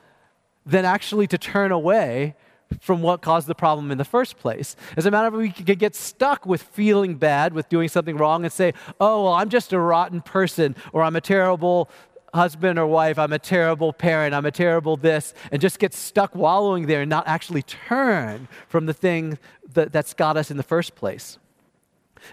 than 0.66 0.84
actually 0.84 1.28
to 1.28 1.38
turn 1.38 1.72
away 1.72 2.36
from 2.80 3.02
what 3.02 3.22
caused 3.22 3.48
the 3.48 3.56
problem 3.56 3.92
in 3.92 3.98
the 3.98 4.06
first 4.06 4.38
place. 4.38 4.76
As 4.98 5.06
a 5.06 5.12
matter 5.12 5.28
of 5.28 5.34
fact, 5.34 5.60
we 5.60 5.66
could 5.66 5.80
get 5.80 5.96
stuck 5.96 6.46
with 6.46 6.64
feeling 6.64 7.16
bad, 7.16 7.54
with 7.54 7.70
doing 7.70 7.88
something 7.88 8.18
wrong, 8.18 8.44
and 8.44 8.52
say, 8.52 8.74
oh, 9.00 9.24
well, 9.24 9.34
I'm 9.34 9.50
just 9.50 9.74
a 9.74 9.80
rotten 9.80 10.22
person, 10.22 10.76
or 10.92 11.04
I'm 11.04 11.16
a 11.16 11.22
terrible 11.22 11.90
husband 12.34 12.80
or 12.80 12.88
wife, 12.88 13.20
I'm 13.20 13.34
a 13.34 13.40
terrible 13.40 13.94
parent, 13.94 14.34
I'm 14.34 14.46
a 14.46 14.52
terrible 14.52 14.98
this, 14.98 15.34
and 15.52 15.62
just 15.62 15.78
get 15.78 15.94
stuck 15.94 16.34
wallowing 16.36 16.88
there 16.88 17.02
and 17.02 17.10
not 17.10 17.28
actually 17.28 17.62
turn 17.62 18.48
from 18.68 18.88
the 18.88 18.94
thing 18.94 19.38
that, 19.74 19.92
that's 19.92 20.14
got 20.14 20.36
us 20.36 20.50
in 20.50 20.58
the 20.58 20.64
first 20.64 20.96
place. 20.96 21.38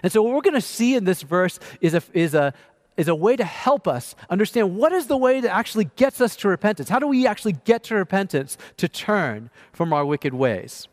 And 0.03 0.11
so, 0.11 0.23
what 0.23 0.33
we're 0.33 0.41
going 0.41 0.53
to 0.53 0.61
see 0.61 0.95
in 0.95 1.03
this 1.03 1.21
verse 1.21 1.59
is 1.81 1.93
a, 1.93 2.01
is, 2.13 2.33
a, 2.33 2.53
is 2.97 3.07
a 3.07 3.15
way 3.15 3.35
to 3.35 3.43
help 3.43 3.87
us 3.87 4.15
understand 4.29 4.75
what 4.75 4.91
is 4.91 5.07
the 5.07 5.17
way 5.17 5.39
that 5.39 5.53
actually 5.53 5.85
gets 5.95 6.19
us 6.21 6.35
to 6.37 6.47
repentance. 6.47 6.89
How 6.89 6.99
do 6.99 7.07
we 7.07 7.25
actually 7.25 7.53
get 7.53 7.83
to 7.85 7.95
repentance 7.95 8.57
to 8.77 8.87
turn 8.87 9.49
from 9.71 9.93
our 9.93 10.05
wicked 10.05 10.33
ways? 10.33 10.87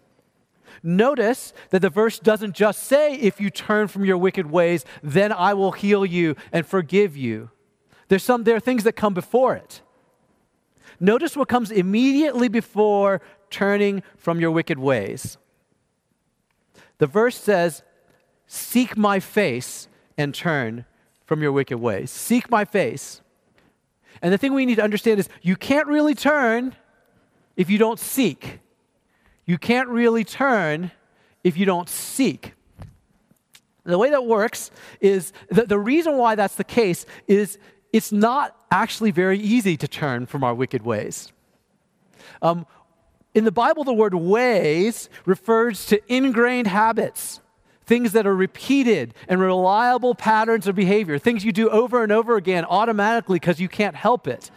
Notice 0.83 1.53
that 1.71 1.83
the 1.83 1.91
verse 1.91 2.19
doesn't 2.19 2.55
just 2.55 2.85
say, 2.85 3.15
if 3.15 3.41
you 3.41 3.51
turn 3.51 3.89
from 3.89 4.05
your 4.05 4.17
wicked 4.17 4.51
ways, 4.51 4.85
then 5.03 5.33
I 5.33 5.55
will 5.55 5.73
heal 5.73 6.07
you 6.07 6.37
and 6.53 6.65
forgive 6.65 7.17
you. 7.17 7.51
There's 8.09 8.23
some, 8.23 8.45
there 8.45 8.57
are 8.57 8.61
things 8.61 8.85
that 8.85 8.93
come 8.93 9.13
before 9.13 9.57
it. 9.57 9.83
Notice 11.01 11.37
what 11.37 11.49
comes 11.49 11.71
immediately 11.71 12.49
before 12.49 13.21
turning 13.51 14.03
from 14.17 14.41
your 14.41 14.51
wicked 14.51 14.79
ways. 14.79 15.37
The 16.99 17.07
verse 17.07 17.37
says, 17.37 17.83
Seek 18.47 18.97
my 18.97 19.21
face 19.21 19.89
and 20.17 20.35
turn 20.35 20.87
from 21.29 21.43
your 21.43 21.53
wicked 21.53 21.77
ways. 21.77 22.11
Seek 22.11 22.51
my 22.51 22.65
face. 22.65 23.21
And 24.23 24.33
the 24.33 24.39
thing 24.39 24.55
we 24.55 24.65
need 24.65 24.77
to 24.77 24.83
understand 24.83 25.21
is 25.21 25.29
you 25.43 25.57
can't 25.57 25.87
really 25.87 26.15
turn 26.15 26.75
if 27.55 27.69
you 27.69 27.77
don't 27.77 28.01
seek. 28.01 28.61
You 29.45 29.59
can't 29.59 29.91
really 29.91 30.25
turn 30.25 30.91
if 31.45 31.59
you 31.59 31.67
don't 31.67 31.87
seek. 31.87 32.55
The 33.85 33.99
way 33.99 34.09
that 34.09 34.25
works 34.25 34.71
is 35.01 35.35
that 35.51 35.69
the 35.69 35.79
reason 35.79 36.17
why 36.17 36.35
that's 36.35 36.55
the 36.55 36.65
case 36.65 37.05
is 37.27 37.59
it's 37.93 38.11
not 38.11 38.57
actually 38.71 39.11
very 39.11 39.39
easy 39.39 39.77
to 39.77 39.87
turn 39.87 40.25
from 40.25 40.43
our 40.43 40.55
wicked 40.55 40.83
ways. 40.83 41.31
Um, 42.41 42.67
in 43.35 43.45
the 43.45 43.53
Bible, 43.53 43.85
the 43.85 43.93
word 43.93 44.15
ways 44.15 45.11
refers 45.27 45.85
to 45.87 46.01
ingrained 46.11 46.69
habits 46.69 47.41
things 47.89 48.13
that 48.13 48.27
are 48.27 48.37
repeated 48.37 49.15
and 49.27 49.41
reliable 49.41 50.15
patterns 50.15 50.69
of 50.69 50.77
behavior, 50.77 51.19
things 51.19 51.45
you 51.45 51.53
do 51.53 51.71
over 51.71 52.03
and 52.03 52.13
over 52.13 52.37
again 52.37 52.65
automatically 52.67 53.41
because 53.41 53.59
you 53.59 53.69
can't 53.69 53.97
help 53.97 54.29
it. 54.29 54.51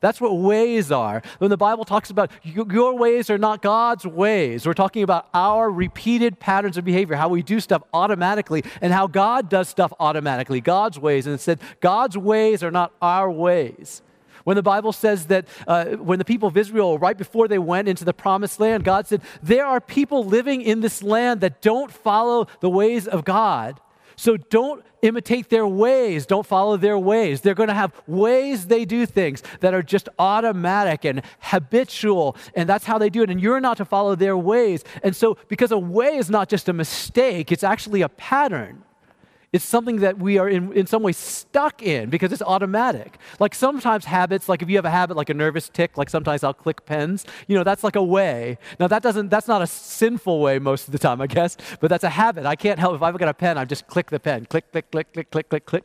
That's 0.00 0.20
what 0.20 0.38
ways 0.38 0.92
are. 0.92 1.22
When 1.38 1.50
the 1.50 1.56
Bible 1.56 1.84
talks 1.84 2.08
about 2.08 2.30
your 2.44 2.96
ways 2.96 3.30
are 3.30 3.38
not 3.38 3.62
God's 3.62 4.06
ways, 4.06 4.64
we're 4.64 4.74
talking 4.74 5.02
about 5.02 5.28
our 5.34 5.68
repeated 5.68 6.38
patterns 6.38 6.76
of 6.76 6.84
behavior, 6.84 7.16
how 7.16 7.28
we 7.28 7.42
do 7.42 7.58
stuff 7.58 7.82
automatically, 7.92 8.62
and 8.80 8.92
how 8.92 9.08
God 9.08 9.48
does 9.48 9.68
stuff 9.68 9.92
automatically, 9.98 10.60
God's 10.60 11.00
ways. 11.00 11.26
And 11.26 11.34
it 11.34 11.40
said, 11.40 11.58
God's 11.80 12.16
ways 12.16 12.62
are 12.62 12.70
not 12.70 12.92
our 13.02 13.28
ways. 13.28 14.02
When 14.48 14.56
the 14.56 14.62
Bible 14.62 14.94
says 14.94 15.26
that 15.26 15.46
uh, 15.66 15.84
when 15.96 16.18
the 16.18 16.24
people 16.24 16.48
of 16.48 16.56
Israel, 16.56 16.96
right 16.98 17.18
before 17.18 17.48
they 17.48 17.58
went 17.58 17.86
into 17.86 18.06
the 18.06 18.14
promised 18.14 18.58
land, 18.58 18.82
God 18.82 19.06
said, 19.06 19.20
There 19.42 19.66
are 19.66 19.78
people 19.78 20.24
living 20.24 20.62
in 20.62 20.80
this 20.80 21.02
land 21.02 21.42
that 21.42 21.60
don't 21.60 21.92
follow 21.92 22.46
the 22.60 22.70
ways 22.70 23.06
of 23.06 23.26
God. 23.26 23.78
So 24.16 24.38
don't 24.38 24.82
imitate 25.02 25.50
their 25.50 25.66
ways. 25.66 26.24
Don't 26.24 26.46
follow 26.46 26.78
their 26.78 26.98
ways. 26.98 27.42
They're 27.42 27.54
going 27.54 27.68
to 27.68 27.74
have 27.74 27.92
ways 28.06 28.68
they 28.68 28.86
do 28.86 29.04
things 29.04 29.42
that 29.60 29.74
are 29.74 29.82
just 29.82 30.08
automatic 30.18 31.04
and 31.04 31.20
habitual, 31.40 32.34
and 32.54 32.66
that's 32.66 32.86
how 32.86 32.96
they 32.96 33.10
do 33.10 33.22
it. 33.22 33.28
And 33.28 33.42
you're 33.42 33.60
not 33.60 33.76
to 33.76 33.84
follow 33.84 34.14
their 34.14 34.38
ways. 34.38 34.82
And 35.02 35.14
so, 35.14 35.36
because 35.48 35.72
a 35.72 35.78
way 35.78 36.16
is 36.16 36.30
not 36.30 36.48
just 36.48 36.70
a 36.70 36.72
mistake, 36.72 37.52
it's 37.52 37.64
actually 37.64 38.00
a 38.00 38.08
pattern. 38.08 38.82
It's 39.50 39.64
something 39.64 39.96
that 40.00 40.18
we 40.18 40.36
are 40.36 40.48
in, 40.48 40.72
in 40.74 40.86
some 40.86 41.02
way 41.02 41.12
stuck 41.12 41.82
in 41.82 42.10
because 42.10 42.32
it's 42.32 42.42
automatic. 42.42 43.16
Like 43.40 43.54
sometimes 43.54 44.04
habits, 44.04 44.46
like 44.46 44.60
if 44.60 44.68
you 44.68 44.76
have 44.76 44.84
a 44.84 44.90
habit 44.90 45.16
like 45.16 45.30
a 45.30 45.34
nervous 45.34 45.70
tic, 45.70 45.96
like 45.96 46.10
sometimes 46.10 46.44
I'll 46.44 46.52
click 46.52 46.84
pens, 46.84 47.24
you 47.46 47.56
know, 47.56 47.64
that's 47.64 47.82
like 47.82 47.96
a 47.96 48.02
way. 48.02 48.58
Now 48.78 48.88
that 48.88 49.02
doesn't, 49.02 49.30
that's 49.30 49.48
not 49.48 49.62
a 49.62 49.66
sinful 49.66 50.40
way 50.40 50.58
most 50.58 50.86
of 50.86 50.92
the 50.92 50.98
time, 50.98 51.22
I 51.22 51.26
guess, 51.26 51.56
but 51.80 51.88
that's 51.88 52.04
a 52.04 52.10
habit. 52.10 52.44
I 52.44 52.56
can't 52.56 52.78
help, 52.78 52.94
if 52.94 53.02
I've 53.02 53.16
got 53.16 53.28
a 53.28 53.34
pen, 53.34 53.56
I 53.56 53.64
just 53.64 53.86
click 53.86 54.10
the 54.10 54.20
pen, 54.20 54.44
click, 54.44 54.70
click, 54.70 54.90
click, 54.90 55.12
click, 55.14 55.30
click, 55.30 55.48
click, 55.48 55.64
click. 55.64 55.84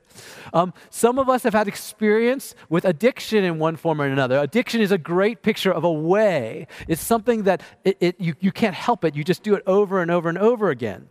Um, 0.54 0.74
some 0.90 1.18
of 1.18 1.30
us 1.30 1.44
have 1.44 1.54
had 1.54 1.70
experience 1.70 2.56
with 2.68 2.84
addiction 2.84 3.46
in 3.46 3.60
one 3.60 3.78
form 3.78 4.02
or 4.02 4.08
another. 4.08 4.40
Addiction 4.40 4.82
is 4.82 4.92
a 4.92 4.98
great 4.98 5.42
picture 5.42 5.72
of 5.72 5.86
a 5.86 5.92
way. 5.92 6.68
It's 6.90 7.02
something 7.02 7.44
that 7.44 7.62
it, 7.86 7.96
it, 8.02 8.20
you, 8.20 8.36
you 8.42 8.52
can't 8.52 8.76
help 8.76 9.06
it. 9.06 9.16
You 9.16 9.24
just 9.24 9.42
do 9.42 9.56
it 9.56 9.64
over 9.66 10.02
and 10.02 10.12
over 10.12 10.28
and 10.28 10.38
over 10.38 10.70
again. 10.70 11.08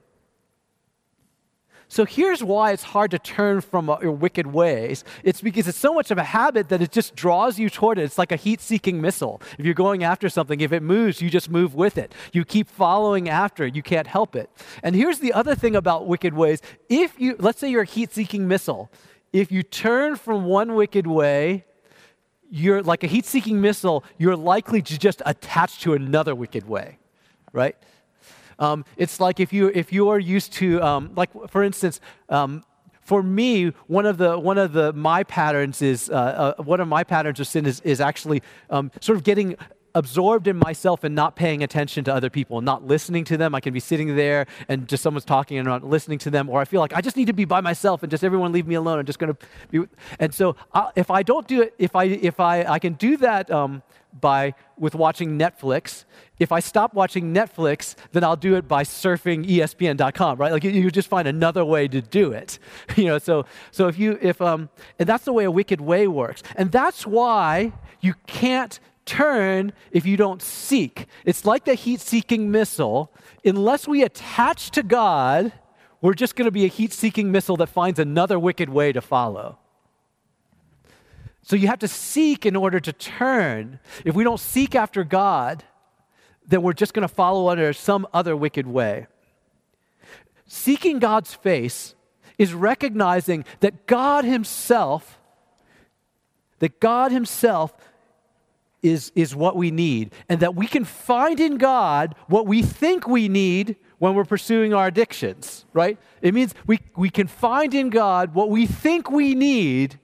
So 1.92 2.06
here's 2.06 2.42
why 2.42 2.72
it's 2.72 2.84
hard 2.84 3.10
to 3.10 3.18
turn 3.18 3.60
from 3.60 3.94
your 4.00 4.12
wicked 4.12 4.46
ways. 4.46 5.04
It's 5.22 5.42
because 5.42 5.68
it's 5.68 5.76
so 5.76 5.92
much 5.92 6.10
of 6.10 6.16
a 6.16 6.24
habit 6.24 6.70
that 6.70 6.80
it 6.80 6.90
just 6.90 7.14
draws 7.14 7.58
you 7.58 7.68
toward 7.68 7.98
it. 7.98 8.04
It's 8.04 8.16
like 8.16 8.32
a 8.32 8.36
heat 8.36 8.62
seeking 8.62 9.02
missile. 9.02 9.42
If 9.58 9.66
you're 9.66 9.74
going 9.74 10.02
after 10.02 10.30
something, 10.30 10.62
if 10.62 10.72
it 10.72 10.82
moves, 10.82 11.20
you 11.20 11.28
just 11.28 11.50
move 11.50 11.74
with 11.74 11.98
it. 11.98 12.14
You 12.32 12.46
keep 12.46 12.70
following 12.70 13.28
after 13.28 13.64
it. 13.64 13.76
You 13.76 13.82
can't 13.82 14.06
help 14.06 14.34
it. 14.34 14.48
And 14.82 14.96
here's 14.96 15.18
the 15.18 15.34
other 15.34 15.54
thing 15.54 15.76
about 15.76 16.06
wicked 16.06 16.32
ways. 16.32 16.62
If 16.88 17.20
you, 17.20 17.36
let's 17.38 17.58
say 17.58 17.68
you're 17.68 17.82
a 17.82 17.84
heat 17.84 18.10
seeking 18.10 18.48
missile, 18.48 18.90
if 19.34 19.52
you 19.52 19.62
turn 19.62 20.16
from 20.16 20.46
one 20.46 20.74
wicked 20.74 21.06
way, 21.06 21.66
you're 22.48 22.82
like 22.82 23.04
a 23.04 23.06
heat 23.06 23.26
seeking 23.26 23.60
missile, 23.60 24.02
you're 24.16 24.34
likely 24.34 24.80
to 24.80 24.98
just 24.98 25.20
attach 25.26 25.80
to 25.80 25.92
another 25.92 26.34
wicked 26.34 26.66
way, 26.66 26.96
right? 27.52 27.76
Um, 28.58 28.84
it's 28.96 29.20
like 29.20 29.40
if 29.40 29.52
you 29.52 29.70
if 29.74 29.92
you 29.92 30.08
are 30.08 30.18
used 30.18 30.52
to 30.54 30.82
um, 30.82 31.12
like 31.16 31.30
for 31.48 31.62
instance. 31.62 32.00
Um, 32.28 32.64
for 33.02 33.20
me, 33.20 33.70
one 33.88 34.06
of 34.06 34.16
the 34.16 34.38
one 34.38 34.58
of 34.58 34.72
the 34.72 34.92
my 34.92 35.24
patterns 35.24 35.82
is 35.82 36.08
uh, 36.08 36.54
uh, 36.58 36.62
one 36.62 36.78
of 36.78 36.86
my 36.86 37.02
patterns 37.02 37.40
of 37.40 37.48
sin 37.48 37.66
is 37.66 37.80
is 37.80 38.00
actually 38.00 38.42
um, 38.70 38.92
sort 39.00 39.18
of 39.18 39.24
getting 39.24 39.56
absorbed 39.94 40.46
in 40.46 40.56
myself 40.56 41.04
and 41.04 41.14
not 41.14 41.36
paying 41.36 41.62
attention 41.62 42.04
to 42.04 42.14
other 42.14 42.30
people 42.30 42.58
and 42.58 42.64
not 42.64 42.86
listening 42.86 43.24
to 43.24 43.36
them. 43.36 43.54
I 43.54 43.60
can 43.60 43.72
be 43.72 43.80
sitting 43.80 44.16
there 44.16 44.46
and 44.68 44.88
just 44.88 45.02
someone's 45.02 45.24
talking 45.24 45.58
and 45.58 45.66
not 45.66 45.84
listening 45.84 46.18
to 46.20 46.30
them, 46.30 46.48
or 46.48 46.60
I 46.60 46.64
feel 46.64 46.80
like 46.80 46.92
I 46.92 47.00
just 47.00 47.16
need 47.16 47.26
to 47.26 47.32
be 47.32 47.44
by 47.44 47.60
myself 47.60 48.02
and 48.02 48.10
just 48.10 48.24
everyone 48.24 48.52
leave 48.52 48.66
me 48.66 48.74
alone. 48.74 48.98
I'm 48.98 49.06
just 49.06 49.18
going 49.18 49.34
to 49.34 49.46
be. 49.70 49.86
And 50.18 50.34
so 50.34 50.56
I, 50.72 50.80
uh, 50.80 50.90
if 50.96 51.10
I 51.10 51.22
don't 51.22 51.46
do 51.46 51.62
it, 51.62 51.74
if 51.78 51.94
I 51.96 52.04
if 52.04 52.40
I 52.40 52.64
I 52.64 52.78
can 52.78 52.94
do 52.94 53.16
that 53.18 53.50
um, 53.50 53.82
by 54.20 54.54
with 54.78 54.94
watching 54.94 55.38
Netflix. 55.38 56.04
If 56.38 56.52
I 56.52 56.60
stop 56.60 56.94
watching 56.94 57.34
Netflix, 57.34 57.94
then 58.12 58.24
I'll 58.24 58.36
do 58.36 58.56
it 58.56 58.66
by 58.66 58.84
surfing 58.84 59.46
ESPN.com, 59.46 60.38
right? 60.38 60.52
Like 60.52 60.64
you, 60.64 60.70
you 60.70 60.90
just 60.90 61.08
find 61.08 61.28
another 61.28 61.64
way 61.64 61.88
to 61.88 62.00
do 62.02 62.32
it, 62.32 62.58
you 62.96 63.06
know. 63.06 63.18
So 63.18 63.46
so 63.70 63.88
if 63.88 63.98
you 63.98 64.18
if 64.20 64.40
um 64.40 64.68
and 64.98 65.08
that's 65.08 65.24
the 65.24 65.32
way 65.32 65.44
a 65.44 65.50
wicked 65.50 65.80
way 65.80 66.06
works, 66.08 66.42
and 66.56 66.70
that's 66.72 67.06
why 67.06 67.72
you 68.00 68.14
can't 68.26 68.78
turn 69.04 69.72
if 69.90 70.06
you 70.06 70.16
don't 70.16 70.42
seek. 70.42 71.06
It's 71.24 71.44
like 71.44 71.64
the 71.64 71.74
heat-seeking 71.74 72.50
missile. 72.50 73.12
Unless 73.44 73.88
we 73.88 74.02
attach 74.04 74.70
to 74.72 74.82
God, 74.82 75.52
we're 76.00 76.14
just 76.14 76.36
going 76.36 76.46
to 76.46 76.52
be 76.52 76.64
a 76.64 76.68
heat-seeking 76.68 77.30
missile 77.30 77.56
that 77.56 77.68
finds 77.68 77.98
another 77.98 78.38
wicked 78.38 78.68
way 78.68 78.92
to 78.92 79.00
follow. 79.00 79.58
So 81.42 81.56
you 81.56 81.66
have 81.66 81.80
to 81.80 81.88
seek 81.88 82.46
in 82.46 82.54
order 82.54 82.78
to 82.80 82.92
turn. 82.92 83.80
If 84.04 84.14
we 84.14 84.24
don't 84.24 84.40
seek 84.40 84.74
after 84.74 85.02
God, 85.04 85.64
then 86.46 86.62
we're 86.62 86.72
just 86.72 86.94
going 86.94 87.06
to 87.06 87.12
follow 87.12 87.48
under 87.48 87.72
some 87.72 88.06
other 88.12 88.36
wicked 88.36 88.66
way. 88.66 89.06
Seeking 90.46 90.98
God's 90.98 91.34
face 91.34 91.94
is 92.38 92.54
recognizing 92.54 93.44
that 93.60 93.86
God 93.86 94.24
Himself, 94.24 95.18
that 96.60 96.80
God 96.80 97.10
Himself 97.10 97.72
is, 98.82 99.12
is 99.14 99.34
what 99.34 99.56
we 99.56 99.70
need, 99.70 100.12
and 100.28 100.40
that 100.40 100.54
we 100.54 100.66
can 100.66 100.84
find 100.84 101.40
in 101.40 101.56
God 101.56 102.14
what 102.26 102.46
we 102.46 102.62
think 102.62 103.06
we 103.06 103.28
need 103.28 103.76
when 103.98 104.14
we're 104.14 104.24
pursuing 104.24 104.74
our 104.74 104.88
addictions, 104.88 105.64
right? 105.72 105.98
It 106.20 106.34
means 106.34 106.54
we, 106.66 106.80
we 106.96 107.10
can 107.10 107.28
find 107.28 107.72
in 107.74 107.90
God 107.90 108.34
what 108.34 108.50
we 108.50 108.66
think 108.66 109.10
we 109.10 109.34
need 109.34 109.98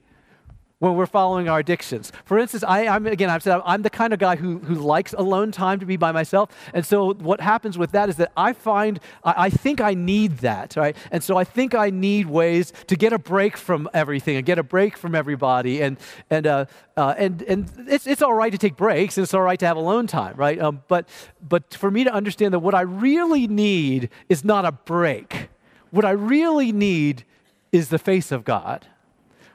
when 0.79 0.95
we're 0.95 1.05
following 1.05 1.49
our 1.49 1.59
addictions. 1.59 2.11
For 2.23 2.39
instance, 2.39 2.63
I, 2.63 2.83
am 2.83 3.05
again, 3.05 3.29
I've 3.29 3.43
said 3.43 3.61
I'm 3.65 3.81
the 3.81 3.89
kind 3.89 4.13
of 4.13 4.19
guy 4.19 4.37
who, 4.37 4.59
who 4.59 4.75
likes 4.75 5.13
alone 5.13 5.51
time 5.51 5.79
to 5.81 5.85
be 5.85 5.97
by 5.97 6.11
myself. 6.11 6.49
And 6.73 6.85
so 6.85 7.13
what 7.13 7.41
happens 7.41 7.77
with 7.77 7.91
that 7.91 8.07
is 8.07 8.15
that 8.15 8.31
I 8.37 8.53
find, 8.53 8.99
I, 9.23 9.33
I 9.37 9.49
think 9.49 9.81
I 9.81 9.93
need 9.93 10.37
that, 10.39 10.75
right? 10.77 10.95
And 11.11 11.21
so 11.21 11.37
I 11.37 11.43
think 11.43 11.75
I 11.75 11.89
need 11.89 12.27
ways 12.27 12.71
to 12.87 12.95
get 12.95 13.11
a 13.11 13.19
break 13.19 13.57
from 13.57 13.89
everything 13.93 14.37
and 14.37 14.45
get 14.45 14.57
a 14.57 14.63
break 14.63 14.97
from 14.97 15.15
everybody. 15.15 15.81
And, 15.81 15.97
and, 16.29 16.47
uh, 16.47 16.65
uh, 16.95 17.13
and, 17.17 17.41
and 17.43 17.69
it's, 17.87 18.07
it's 18.07 18.21
all 18.21 18.33
right 18.33 18.51
to 18.51 18.57
take 18.57 18.77
breaks 18.77 19.17
and 19.17 19.23
it's 19.23 19.33
all 19.33 19.41
right 19.41 19.59
to 19.59 19.67
have 19.67 19.77
alone 19.77 20.07
time, 20.07 20.35
right? 20.37 20.59
Um, 20.59 20.81
but, 20.87 21.09
but 21.45 21.73
for 21.73 21.91
me 21.91 22.05
to 22.05 22.13
understand 22.13 22.53
that 22.53 22.59
what 22.59 22.73
I 22.73 22.81
really 22.81 23.47
need 23.47 24.09
is 24.29 24.45
not 24.45 24.63
a 24.63 24.71
break. 24.71 25.49
What 25.91 26.05
I 26.05 26.11
really 26.11 26.71
need 26.71 27.25
is 27.73 27.89
the 27.89 27.99
face 27.99 28.31
of 28.31 28.45
God. 28.45 28.87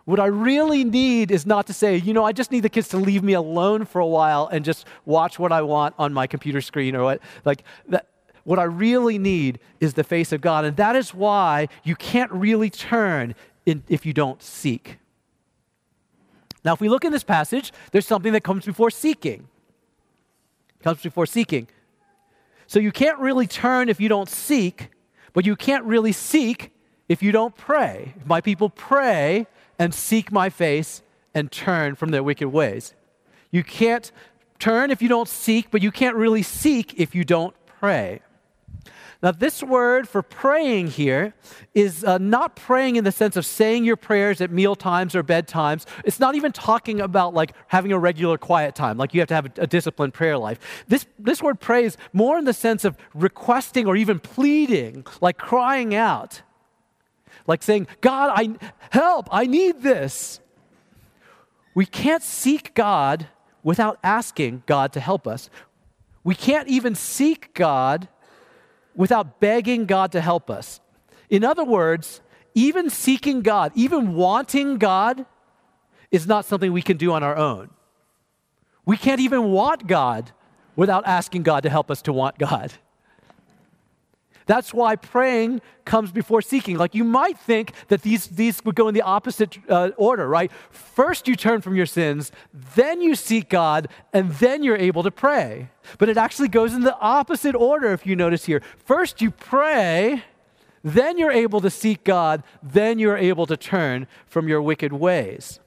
What 0.05 0.21
I 0.21 0.27
really 0.27 0.85
need 0.85 1.31
is 1.31 1.47
not 1.47 1.67
to 1.69 1.73
say, 1.73 1.97
you 1.97 2.13
know, 2.13 2.25
I 2.25 2.33
just 2.33 2.53
need 2.53 2.61
the 2.61 2.69
kids 2.69 2.89
to 2.89 2.99
leave 2.99 3.23
me 3.23 3.33
alone 3.33 3.87
for 3.87 4.01
a 4.01 4.07
while 4.07 4.49
and 4.49 4.65
just 4.65 4.87
watch 5.07 5.39
what 5.39 5.51
I 5.51 5.63
want 5.63 5.95
on 5.99 6.13
my 6.13 6.27
computer 6.27 6.61
screen 6.61 6.95
or 6.95 7.05
what. 7.05 7.21
Like, 7.45 7.65
that, 7.89 8.07
what 8.45 8.59
I 8.59 8.65
really 8.65 9.19
need 9.19 9.59
is 9.81 9.95
the 9.95 10.05
face 10.05 10.31
of 10.31 10.43
God. 10.43 10.67
And 10.67 10.77
that 10.77 10.95
is 10.95 11.15
why 11.15 11.69
you 11.83 11.97
can't 11.97 12.31
really 12.31 12.69
turn 12.69 13.35
in, 13.65 13.83
if 13.89 14.05
you 14.05 14.13
don't 14.13 14.43
seek. 14.43 14.99
Now, 16.65 16.75
if 16.75 16.81
we 16.81 16.91
look 16.91 17.05
in 17.05 17.13
this 17.13 17.25
passage, 17.25 17.73
there's 17.93 18.07
something 18.07 18.33
that 18.35 18.43
comes 18.43 18.67
before 18.67 18.91
seeking. 18.91 19.49
Comes 20.83 21.03
before 21.03 21.25
seeking. 21.25 21.69
So 22.67 22.79
you 22.79 22.93
can't 22.93 23.19
really 23.19 23.47
turn 23.47 23.89
if 23.89 24.01
you 24.01 24.11
don't 24.11 24.29
seek, 24.29 24.91
but 25.33 25.47
you 25.47 25.57
can't 25.57 25.85
really 25.85 26.13
seek 26.13 26.73
if 27.09 27.23
you 27.23 27.33
don't 27.33 27.57
pray. 27.57 28.15
If 28.17 28.27
my 28.27 28.43
people 28.43 28.69
pray 28.69 29.47
and 29.78 29.95
seek 29.95 30.31
my 30.33 30.50
face 30.50 31.02
and 31.35 31.50
turn 31.50 31.95
from 31.95 32.11
their 32.11 32.23
wicked 32.23 32.49
ways. 32.49 32.95
You 33.50 33.64
can't 33.64 34.11
turn 34.59 34.90
if 34.90 35.02
you 35.02 35.09
don't 35.09 35.28
seek, 35.28 35.71
but 35.71 35.83
you 35.83 35.90
can't 35.90 36.16
really 36.16 36.43
seek 36.43 36.95
if 36.99 37.14
you 37.14 37.25
don't 37.25 37.54
pray. 37.66 38.21
Now, 39.23 39.31
this 39.33 39.62
word 39.62 40.07
for 40.07 40.21
praying 40.21 40.88
here 40.88 41.33
is 41.73 42.04
uh, 42.04 42.19
not 42.19 42.57
praying 42.57 42.97
in 42.97 43.04
the 43.04 43.12
sense 43.12 43.37
of 43.37 43.47
saying 43.47 43.85
your 43.85 43.97
prayers 43.97 44.43
at 44.43 44.50
meal 44.50 44.76
times 44.76 45.14
or 45.14 45.23
bedtimes. 45.23 45.87
It's 46.04 46.21
not 46.21 46.35
even 46.35 46.52
talking 46.52 47.00
about 47.00 47.33
like 47.33 47.54
having 47.69 47.90
a 47.93 47.99
regular 47.99 48.37
quiet 48.37 48.75
time, 48.75 48.99
like 48.99 49.14
you 49.14 49.21
have 49.21 49.28
to 49.28 49.35
have 49.35 49.47
a, 49.47 49.62
a 49.62 49.66
disciplined 49.66 50.12
prayer 50.12 50.37
life. 50.37 50.59
This, 50.88 51.07
this 51.19 51.43
word 51.43 51.59
prays 51.59 51.97
more 52.12 52.37
in 52.37 52.45
the 52.45 52.52
sense 52.52 52.85
of 52.85 52.99
requesting 53.14 53.87
or 53.87 53.97
even 53.97 54.19
pleading, 54.21 55.07
like 55.23 55.38
crying 55.38 55.95
out, 55.95 56.43
like 57.47 57.63
saying, 57.63 57.87
God, 58.01 58.33
I 58.35 58.57
help, 58.91 59.29
I 59.31 59.47
need 59.47 59.83
this. 59.83 60.41
We 61.75 61.87
can't 61.87 62.23
seek 62.23 62.75
God 62.75 63.27
without 63.63 63.99
asking 64.03 64.63
God 64.67 64.93
to 64.93 65.01
help 65.01 65.27
us. 65.27 65.51
We 66.23 66.35
can't 66.35 66.69
even 66.69 66.95
seek 66.95 67.53
God 67.55 68.09
without 68.95 69.41
begging 69.41 69.87
God 69.87 70.13
to 70.13 70.21
help 70.21 70.51
us. 70.51 70.81
In 71.29 71.45
other 71.45 71.65
words, 71.65 72.21
even 72.55 72.89
seeking 72.89 73.43
God, 73.43 73.73
even 73.75 74.15
wanting 74.15 74.79
God, 74.79 75.27
is 76.11 76.27
not 76.27 76.45
something 76.45 76.73
we 76.73 76.83
can 76.83 76.97
do 76.97 77.13
on 77.13 77.25
our 77.25 77.37
own. 77.37 77.71
We 78.87 78.97
can't 78.97 79.21
even 79.21 79.51
want 79.51 79.87
God 79.87 80.31
without 80.77 81.07
asking 81.07 81.43
God 81.43 81.65
to 81.65 81.71
help 81.71 81.91
us 81.91 82.03
to 82.03 82.13
want 82.13 82.39
God. 82.39 82.73
That's 84.47 84.75
why 84.75 84.97
praying 84.97 85.63
comes 85.85 86.13
before 86.13 86.43
seeking. 86.43 86.77
Like 86.77 86.95
you 86.95 87.05
might 87.05 87.39
think 87.39 87.73
that 87.89 88.03
these, 88.03 88.27
these 88.27 88.65
would 88.65 88.75
go 88.75 88.89
in 88.89 88.95
the 88.95 89.03
opposite 89.03 89.59
uh, 89.69 89.91
order, 89.97 90.29
right? 90.29 90.51
First 90.71 91.27
you 91.29 91.37
turn 91.37 91.61
from 91.61 91.77
your 91.77 91.87
sins, 91.87 92.31
then 92.75 93.01
you 93.01 93.15
seek 93.15 93.49
God, 93.49 93.89
and 94.13 94.31
then 94.33 94.63
you're 94.63 94.77
able 94.77 95.03
to 95.03 95.11
pray. 95.11 95.71
But 95.99 96.09
it 96.09 96.17
actually 96.17 96.49
goes 96.49 96.75
in 96.75 96.83
the 96.83 96.99
opposite 96.99 97.55
order, 97.55 97.93
if 97.93 98.07
you 98.07 98.17
notice 98.17 98.45
here. 98.45 98.63
First 98.85 99.23
you 99.23 99.31
pray, 99.31 100.25
then 100.83 101.17
you're 101.17 101.33
able 101.33 101.61
to 101.63 101.71
seek 101.71 102.05
God, 102.05 102.43
then 102.63 102.99
you're 102.99 103.17
able 103.17 103.47
to 103.47 103.57
turn 103.57 104.07
from 104.27 104.49
your 104.49 104.61
wicked 104.61 104.93
ways. 104.93 105.61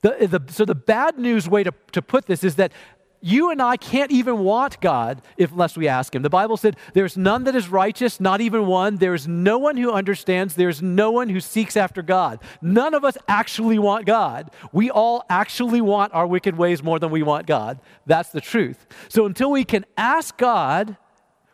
The, 0.00 0.28
the, 0.28 0.52
so, 0.52 0.64
the 0.64 0.76
bad 0.76 1.18
news 1.18 1.48
way 1.48 1.64
to, 1.64 1.72
to 1.92 2.00
put 2.00 2.26
this 2.26 2.44
is 2.44 2.54
that 2.54 2.72
you 3.20 3.50
and 3.50 3.60
I 3.60 3.76
can't 3.76 4.10
even 4.10 4.38
want 4.40 4.80
God 4.80 5.22
unless 5.38 5.76
we 5.76 5.88
ask 5.88 6.14
Him. 6.14 6.22
The 6.22 6.30
Bible 6.30 6.56
said, 6.56 6.76
There's 6.94 7.16
none 7.16 7.44
that 7.44 7.56
is 7.56 7.68
righteous, 7.68 8.20
not 8.20 8.40
even 8.40 8.66
one. 8.66 8.96
There's 8.96 9.26
no 9.26 9.58
one 9.58 9.76
who 9.76 9.90
understands. 9.90 10.54
There's 10.54 10.80
no 10.80 11.10
one 11.10 11.28
who 11.28 11.40
seeks 11.40 11.76
after 11.76 12.02
God. 12.02 12.40
None 12.62 12.94
of 12.94 13.04
us 13.04 13.18
actually 13.26 13.78
want 13.78 14.06
God. 14.06 14.50
We 14.72 14.90
all 14.90 15.24
actually 15.28 15.80
want 15.80 16.14
our 16.14 16.26
wicked 16.26 16.56
ways 16.56 16.82
more 16.82 16.98
than 16.98 17.10
we 17.10 17.22
want 17.22 17.46
God. 17.46 17.80
That's 18.06 18.30
the 18.30 18.40
truth. 18.40 18.86
So 19.08 19.26
until 19.26 19.50
we 19.50 19.64
can 19.64 19.84
ask 19.96 20.36
God, 20.36 20.96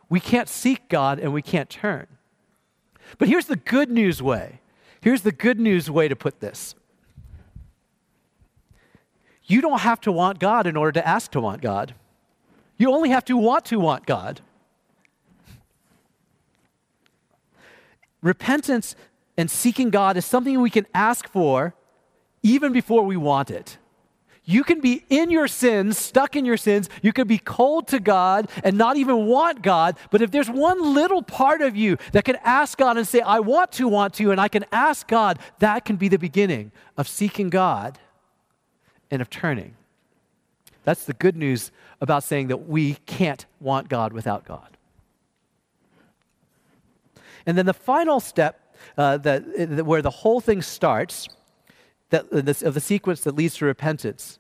we 0.09 0.21
can't 0.21 0.49
seek 0.49 0.89
God 0.89 1.19
and 1.19 1.33
we 1.33 1.43
can't 1.43 1.71
turn. 1.71 2.07
But 3.19 3.29
here's 3.29 3.47
the 3.47 3.57
good 3.57 3.91
news 3.91 4.23
way. 4.23 4.61
Here's 5.01 5.23
the 5.23 5.33
good 5.33 5.61
news 5.61 5.91
way 5.91 6.09
to 6.09 6.17
put 6.17 6.41
this 6.41 6.75
you 9.47 9.61
don't 9.61 9.81
have 9.81 10.01
to 10.03 10.13
want 10.13 10.39
God 10.39 10.67
in 10.67 10.77
order 10.77 10.93
to 10.93 11.07
ask 11.07 11.31
to 11.33 11.41
want 11.41 11.61
God. 11.61 11.95
You 12.77 12.93
only 12.93 13.11
have 13.11 13.25
to 13.27 13.37
want 13.37 13.67
to 13.67 13.79
want 13.79 14.07
God. 14.07 14.41
Repentance 18.23 18.97
and 19.37 19.51
seeking 19.51 19.91
God 19.91 20.17
is 20.17 20.25
something 20.25 20.61
we 20.61 20.71
can 20.71 20.87
ask 20.95 21.29
for 21.29 21.75
even 22.43 22.73
before 22.73 23.03
we 23.03 23.17
want 23.17 23.51
it. 23.51 23.79
You 24.47 24.63
can 24.63 24.81
be 24.81 25.05
in 25.09 25.31
your 25.31 25.49
sins, 25.49 25.97
stuck 25.97 26.37
in 26.37 26.45
your 26.45 26.59
sins. 26.59 26.91
You 27.01 27.15
can 27.15 27.27
be 27.27 27.39
cold 27.39 27.89
to 27.89 27.99
God 27.99 28.49
and 28.63 28.77
not 28.77 28.99
even 28.99 29.27
want 29.27 29.63
God. 29.63 29.97
But 30.11 30.21
if 30.21 30.31
there's 30.31 30.51
one 30.51 30.95
little 30.95 31.23
part 31.23 31.63
of 31.63 31.77
you 31.77 31.97
that 32.13 32.25
can 32.25 32.37
ask 32.45 32.77
God 32.77 32.99
and 32.99 33.09
say, 33.09 33.21
I 33.21 33.41
want 33.41 33.73
to 33.73 33.89
want 33.89 34.13
to, 34.15 34.31
and 34.31 34.41
I 34.41 34.49
can 34.49 34.67
ask 34.71 35.09
God, 35.09 35.39
that 35.61 35.87
can 35.87 35.97
be 35.97 36.09
the 36.09 36.19
beginning 36.19 36.73
of 36.99 37.09
seeking 37.09 37.49
God 37.49 37.99
and 39.11 39.23
of 39.23 39.31
turning. 39.31 39.77
That's 40.85 41.05
the 41.05 41.15
good 41.15 41.37
news 41.37 41.71
about 42.01 42.25
saying 42.25 42.49
that 42.49 42.69
we 42.69 42.95
can't 43.07 43.47
want 43.61 43.89
God 43.89 44.13
without 44.13 44.45
God. 44.45 44.77
And 47.47 47.57
then 47.57 47.67
the 47.67 47.75
final 47.75 48.21
step, 48.21 48.77
uh, 48.97 49.19
that, 49.19 49.85
where 49.85 50.03
the 50.03 50.11
whole 50.11 50.41
thing 50.41 50.63
starts, 50.63 51.29
that, 52.11 52.27
uh, 52.33 52.41
this, 52.41 52.63
of 52.63 52.75
the 52.75 52.81
sequence 52.81 53.21
that 53.23 53.35
leads 53.35 53.57
to 53.57 53.65
repentance, 53.65 54.39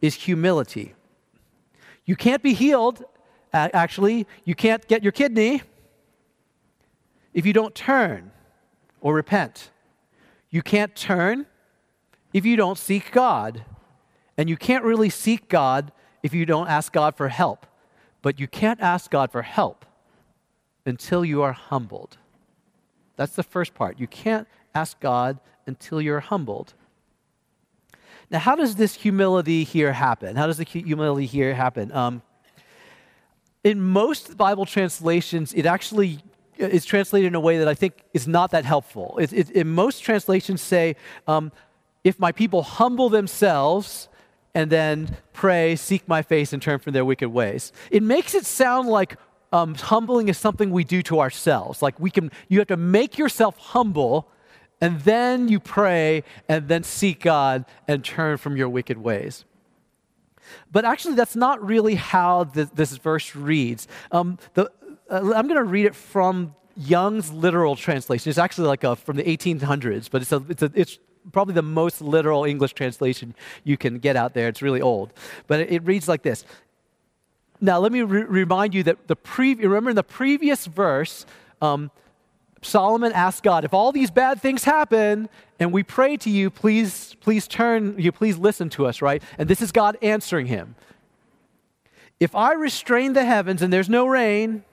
is 0.00 0.14
humility. 0.14 0.94
You 2.04 2.16
can't 2.16 2.42
be 2.42 2.52
healed, 2.52 3.04
actually, 3.52 4.26
you 4.44 4.54
can't 4.54 4.86
get 4.86 5.02
your 5.02 5.12
kidney 5.12 5.62
if 7.32 7.46
you 7.46 7.52
don't 7.52 7.74
turn 7.74 8.30
or 9.00 9.14
repent. 9.14 9.70
You 10.50 10.62
can't 10.62 10.94
turn 10.94 11.46
if 12.32 12.44
you 12.44 12.56
don't 12.56 12.78
seek 12.78 13.12
God. 13.12 13.64
And 14.38 14.48
you 14.48 14.56
can't 14.56 14.84
really 14.84 15.10
seek 15.10 15.48
God 15.48 15.92
if 16.22 16.34
you 16.34 16.46
don't 16.46 16.68
ask 16.68 16.92
God 16.92 17.16
for 17.16 17.28
help. 17.28 17.66
But 18.22 18.40
you 18.40 18.46
can't 18.46 18.80
ask 18.80 19.10
God 19.10 19.30
for 19.30 19.42
help 19.42 19.84
until 20.84 21.24
you 21.24 21.42
are 21.42 21.52
humbled. 21.52 22.16
That's 23.16 23.34
the 23.34 23.42
first 23.42 23.74
part. 23.74 23.98
You 23.98 24.06
can't 24.06 24.46
ask 24.74 24.98
God 25.00 25.38
until 25.66 26.00
you're 26.00 26.20
humbled. 26.20 26.74
Now, 28.30 28.40
how 28.40 28.56
does 28.56 28.76
this 28.76 28.94
humility 28.94 29.64
here 29.64 29.92
happen? 29.92 30.36
How 30.36 30.46
does 30.46 30.58
the 30.58 30.64
humility 30.64 31.26
here 31.26 31.54
happen? 31.54 31.92
Um, 31.92 32.22
in 33.62 33.80
most 33.80 34.36
Bible 34.36 34.66
translations, 34.66 35.54
it 35.54 35.66
actually 35.66 36.20
is 36.56 36.84
translated 36.84 37.28
in 37.28 37.34
a 37.34 37.40
way 37.40 37.58
that 37.58 37.68
I 37.68 37.74
think 37.74 37.94
is 38.14 38.26
not 38.26 38.50
that 38.50 38.64
helpful. 38.64 39.18
It, 39.18 39.32
it, 39.32 39.50
in 39.50 39.68
most 39.68 40.00
translations, 40.00 40.60
say, 40.60 40.96
um, 41.26 41.52
if 42.04 42.18
my 42.18 42.32
people 42.32 42.62
humble 42.62 43.08
themselves 43.08 44.08
and 44.56 44.70
then 44.70 45.14
pray, 45.34 45.76
seek 45.76 46.08
my 46.08 46.22
face, 46.22 46.54
and 46.54 46.62
turn 46.62 46.78
from 46.78 46.94
their 46.94 47.04
wicked 47.04 47.28
ways. 47.28 47.74
It 47.90 48.02
makes 48.02 48.34
it 48.34 48.46
sound 48.46 48.88
like 48.88 49.18
um, 49.52 49.74
humbling 49.74 50.30
is 50.30 50.38
something 50.38 50.70
we 50.70 50.82
do 50.82 51.02
to 51.02 51.20
ourselves. 51.20 51.82
Like 51.82 52.00
we 52.00 52.10
can, 52.10 52.32
you 52.48 52.58
have 52.60 52.68
to 52.68 52.78
make 52.78 53.18
yourself 53.18 53.58
humble, 53.58 54.30
and 54.80 54.98
then 55.00 55.48
you 55.48 55.60
pray, 55.60 56.24
and 56.48 56.68
then 56.68 56.84
seek 56.84 57.20
God 57.20 57.66
and 57.86 58.02
turn 58.02 58.38
from 58.38 58.56
your 58.56 58.70
wicked 58.70 58.96
ways. 58.96 59.44
But 60.72 60.86
actually, 60.86 61.16
that's 61.16 61.36
not 61.36 61.62
really 61.62 61.96
how 61.96 62.44
this, 62.44 62.70
this 62.70 62.96
verse 62.96 63.36
reads. 63.36 63.86
Um, 64.10 64.38
the, 64.54 64.70
uh, 65.10 65.34
I'm 65.34 65.48
going 65.48 65.56
to 65.56 65.64
read 65.64 65.84
it 65.84 65.94
from 65.94 66.54
Young's 66.78 67.30
literal 67.30 67.76
translation. 67.76 68.30
It's 68.30 68.38
actually 68.38 68.68
like 68.68 68.84
a, 68.84 68.96
from 68.96 69.18
the 69.18 69.24
1800s, 69.24 70.08
but 70.10 70.22
it's, 70.22 70.32
a, 70.32 70.42
it's, 70.48 70.62
a, 70.62 70.70
it's 70.74 70.98
probably 71.32 71.54
the 71.54 71.62
most 71.62 72.00
literal 72.00 72.44
English 72.44 72.72
translation 72.72 73.34
you 73.64 73.76
can 73.76 73.98
get 73.98 74.16
out 74.16 74.34
there. 74.34 74.48
It's 74.48 74.62
really 74.62 74.80
old. 74.80 75.12
But 75.46 75.60
it, 75.60 75.84
reads 75.84 76.08
like 76.08 76.22
this. 76.22 76.44
Now, 77.60 77.78
let 77.78 77.92
me 77.92 78.02
re- 78.02 78.24
remind 78.24 78.74
you 78.74 78.82
that 78.84 79.06
the 79.08 79.16
pre- 79.16 79.54
remember 79.54 79.90
in 79.90 79.96
the 79.96 80.02
previous 80.02 80.66
verse, 80.66 81.26
um, 81.62 81.90
Solomon 82.62 83.12
asked 83.12 83.42
God, 83.42 83.64
if 83.64 83.72
all 83.72 83.92
these 83.92 84.10
bad 84.10 84.40
things 84.40 84.64
happen 84.64 85.28
and 85.58 85.72
we 85.72 85.82
pray 85.82 86.16
to 86.18 86.30
you, 86.30 86.50
please, 86.50 87.16
please 87.20 87.46
turn, 87.46 87.94
you 87.98 88.12
please 88.12 88.36
listen 88.38 88.68
to 88.70 88.86
us, 88.86 89.00
right? 89.00 89.22
And 89.38 89.48
this 89.48 89.62
is 89.62 89.72
God 89.72 89.96
answering 90.02 90.46
him. 90.46 90.74
If 92.18 92.34
I 92.34 92.52
restrain 92.52 93.12
the 93.12 93.24
heavens 93.24 93.62
and 93.62 93.72
there's 93.72 93.88
no 93.88 94.06
rain, 94.06 94.64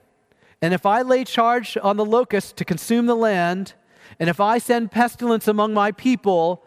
and 0.62 0.72
if 0.72 0.86
I 0.86 1.02
lay 1.02 1.24
charge 1.24 1.76
on 1.82 1.96
the 1.96 2.04
locusts 2.04 2.52
to 2.52 2.64
consume 2.64 3.06
the 3.06 3.16
land, 3.16 3.74
and 4.18 4.28
if 4.28 4.40
I 4.40 4.58
send 4.58 4.90
pestilence 4.90 5.48
among 5.48 5.74
my 5.74 5.92
people, 5.92 6.64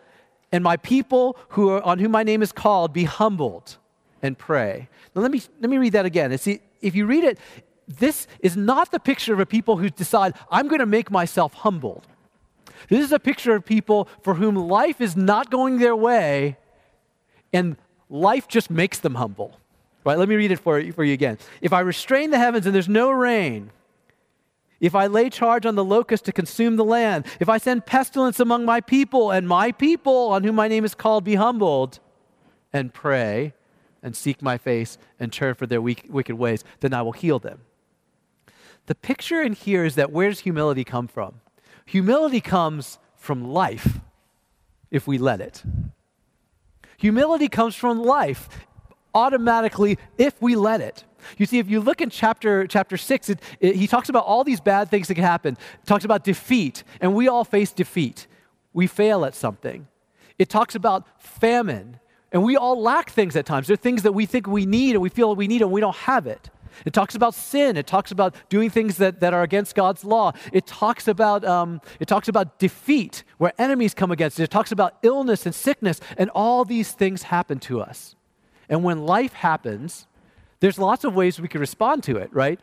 and 0.51 0.63
my 0.63 0.77
people 0.77 1.37
who 1.49 1.69
are, 1.69 1.81
on 1.83 1.99
whom 1.99 2.11
my 2.11 2.23
name 2.23 2.41
is 2.41 2.51
called 2.51 2.93
be 2.93 3.03
humbled 3.03 3.77
and 4.21 4.37
pray. 4.37 4.89
Now 5.15 5.21
let 5.21 5.31
me, 5.31 5.41
let 5.59 5.69
me 5.69 5.77
read 5.77 5.93
that 5.93 6.05
again. 6.05 6.35
See, 6.37 6.61
if 6.81 6.95
you 6.95 7.05
read 7.05 7.23
it, 7.23 7.37
this 7.87 8.27
is 8.39 8.55
not 8.57 8.91
the 8.91 8.99
picture 8.99 9.33
of 9.33 9.39
a 9.39 9.45
people 9.45 9.77
who 9.77 9.89
decide, 9.89 10.33
I'm 10.51 10.67
going 10.67 10.79
to 10.79 10.85
make 10.85 11.09
myself 11.09 11.53
humbled. 11.53 12.07
This 12.89 13.03
is 13.03 13.11
a 13.11 13.19
picture 13.19 13.55
of 13.55 13.65
people 13.65 14.07
for 14.21 14.35
whom 14.35 14.55
life 14.55 15.01
is 15.01 15.15
not 15.15 15.49
going 15.49 15.79
their 15.79 15.95
way, 15.95 16.57
and 17.51 17.75
life 18.09 18.47
just 18.47 18.69
makes 18.69 18.99
them 18.99 19.15
humble. 19.15 19.59
Right? 20.03 20.17
Let 20.17 20.29
me 20.29 20.35
read 20.35 20.51
it 20.51 20.59
for 20.59 20.79
you, 20.79 20.93
for 20.93 21.03
you 21.03 21.13
again. 21.13 21.37
If 21.61 21.73
I 21.73 21.79
restrain 21.79 22.29
the 22.29 22.37
heavens 22.37 22.65
and 22.65 22.75
there's 22.75 22.87
no 22.87 23.09
rain, 23.11 23.71
if 24.79 24.93
I 24.93 25.07
lay 25.07 25.29
charge 25.29 25.65
on 25.65 25.75
the 25.75 25.83
locust 25.83 26.25
to 26.25 26.31
consume 26.31 26.75
the 26.75 26.85
land, 26.85 27.25
if 27.39 27.49
I 27.49 27.57
send 27.57 27.85
pestilence 27.85 28.39
among 28.39 28.65
my 28.65 28.81
people, 28.81 29.31
and 29.31 29.47
my 29.47 29.71
people 29.71 30.29
on 30.29 30.43
whom 30.43 30.55
my 30.55 30.67
name 30.67 30.85
is 30.85 30.93
called 30.93 31.23
be 31.23 31.35
humbled 31.35 31.99
and 32.71 32.93
pray 32.93 33.53
and 34.03 34.15
seek 34.15 34.41
my 34.41 34.57
face 34.57 34.97
and 35.19 35.33
turn 35.33 35.55
for 35.55 35.65
their 35.65 35.81
weak, 35.81 36.05
wicked 36.09 36.35
ways, 36.35 36.63
then 36.79 36.93
I 36.93 37.01
will 37.01 37.13
heal 37.13 37.39
them. 37.39 37.61
The 38.85 38.95
picture 38.95 39.41
in 39.41 39.53
here 39.53 39.83
is 39.83 39.95
that 39.95 40.11
where 40.11 40.29
does 40.29 40.41
humility 40.41 40.83
come 40.83 41.07
from? 41.07 41.41
Humility 41.85 42.41
comes 42.41 42.99
from 43.15 43.51
life 43.51 43.99
if 44.91 45.07
we 45.07 45.17
let 45.17 45.41
it. 45.41 45.63
Humility 46.97 47.49
comes 47.49 47.75
from 47.75 48.01
life 48.03 48.47
automatically 49.13 49.97
if 50.17 50.41
we 50.41 50.55
let 50.55 50.81
it. 50.81 51.03
You 51.37 51.45
see, 51.45 51.59
if 51.59 51.69
you 51.69 51.79
look 51.79 52.01
in 52.01 52.09
chapter, 52.09 52.67
chapter 52.67 52.97
6, 52.97 53.29
it, 53.29 53.39
it, 53.59 53.75
he 53.75 53.87
talks 53.87 54.09
about 54.09 54.25
all 54.25 54.43
these 54.43 54.61
bad 54.61 54.89
things 54.89 55.07
that 55.07 55.15
can 55.15 55.23
happen. 55.23 55.57
Talks 55.85 56.05
about 56.05 56.23
defeat, 56.23 56.83
and 57.01 57.15
we 57.15 57.27
all 57.27 57.43
face 57.43 57.71
defeat. 57.71 58.27
We 58.73 58.87
fail 58.87 59.25
at 59.25 59.35
something. 59.35 59.87
It 60.39 60.49
talks 60.49 60.75
about 60.75 61.05
famine, 61.21 61.99
and 62.31 62.43
we 62.43 62.55
all 62.57 62.81
lack 62.81 63.09
things 63.09 63.35
at 63.35 63.45
times. 63.45 63.67
There 63.67 63.73
are 63.73 63.77
things 63.77 64.03
that 64.03 64.11
we 64.11 64.25
think 64.25 64.47
we 64.47 64.65
need 64.65 64.91
and 64.91 65.01
we 65.01 65.09
feel 65.09 65.35
we 65.35 65.47
need 65.47 65.61
and 65.61 65.71
we 65.71 65.81
don't 65.81 65.95
have 65.95 66.27
it. 66.27 66.49
It 66.85 66.93
talks 66.93 67.15
about 67.15 67.33
sin. 67.33 67.77
It 67.77 67.87
talks 67.87 68.11
about 68.11 68.35
doing 68.49 68.69
things 68.69 68.97
that, 68.97 69.19
that 69.21 69.33
are 69.33 69.43
against 69.43 69.75
God's 69.75 70.03
law. 70.03 70.33
It 70.51 70.67
talks 70.67 71.07
about, 71.07 71.43
um, 71.43 71.81
it 71.99 72.07
talks 72.07 72.27
about 72.27 72.59
defeat, 72.59 73.23
where 73.37 73.53
enemies 73.57 73.93
come 73.93 74.11
against 74.11 74.39
it. 74.39 74.43
It 74.43 74.51
talks 74.51 74.71
about 74.71 74.97
illness 75.01 75.45
and 75.45 75.55
sickness, 75.55 75.99
and 76.17 76.29
all 76.31 76.65
these 76.65 76.91
things 76.91 77.23
happen 77.23 77.59
to 77.61 77.81
us. 77.81 78.15
And 78.69 78.83
when 78.83 79.05
life 79.05 79.33
happens, 79.33 80.07
there's 80.59 80.79
lots 80.79 81.03
of 81.03 81.15
ways 81.15 81.39
we 81.39 81.47
can 81.47 81.61
respond 81.61 82.03
to 82.03 82.17
it, 82.17 82.29
right? 82.33 82.59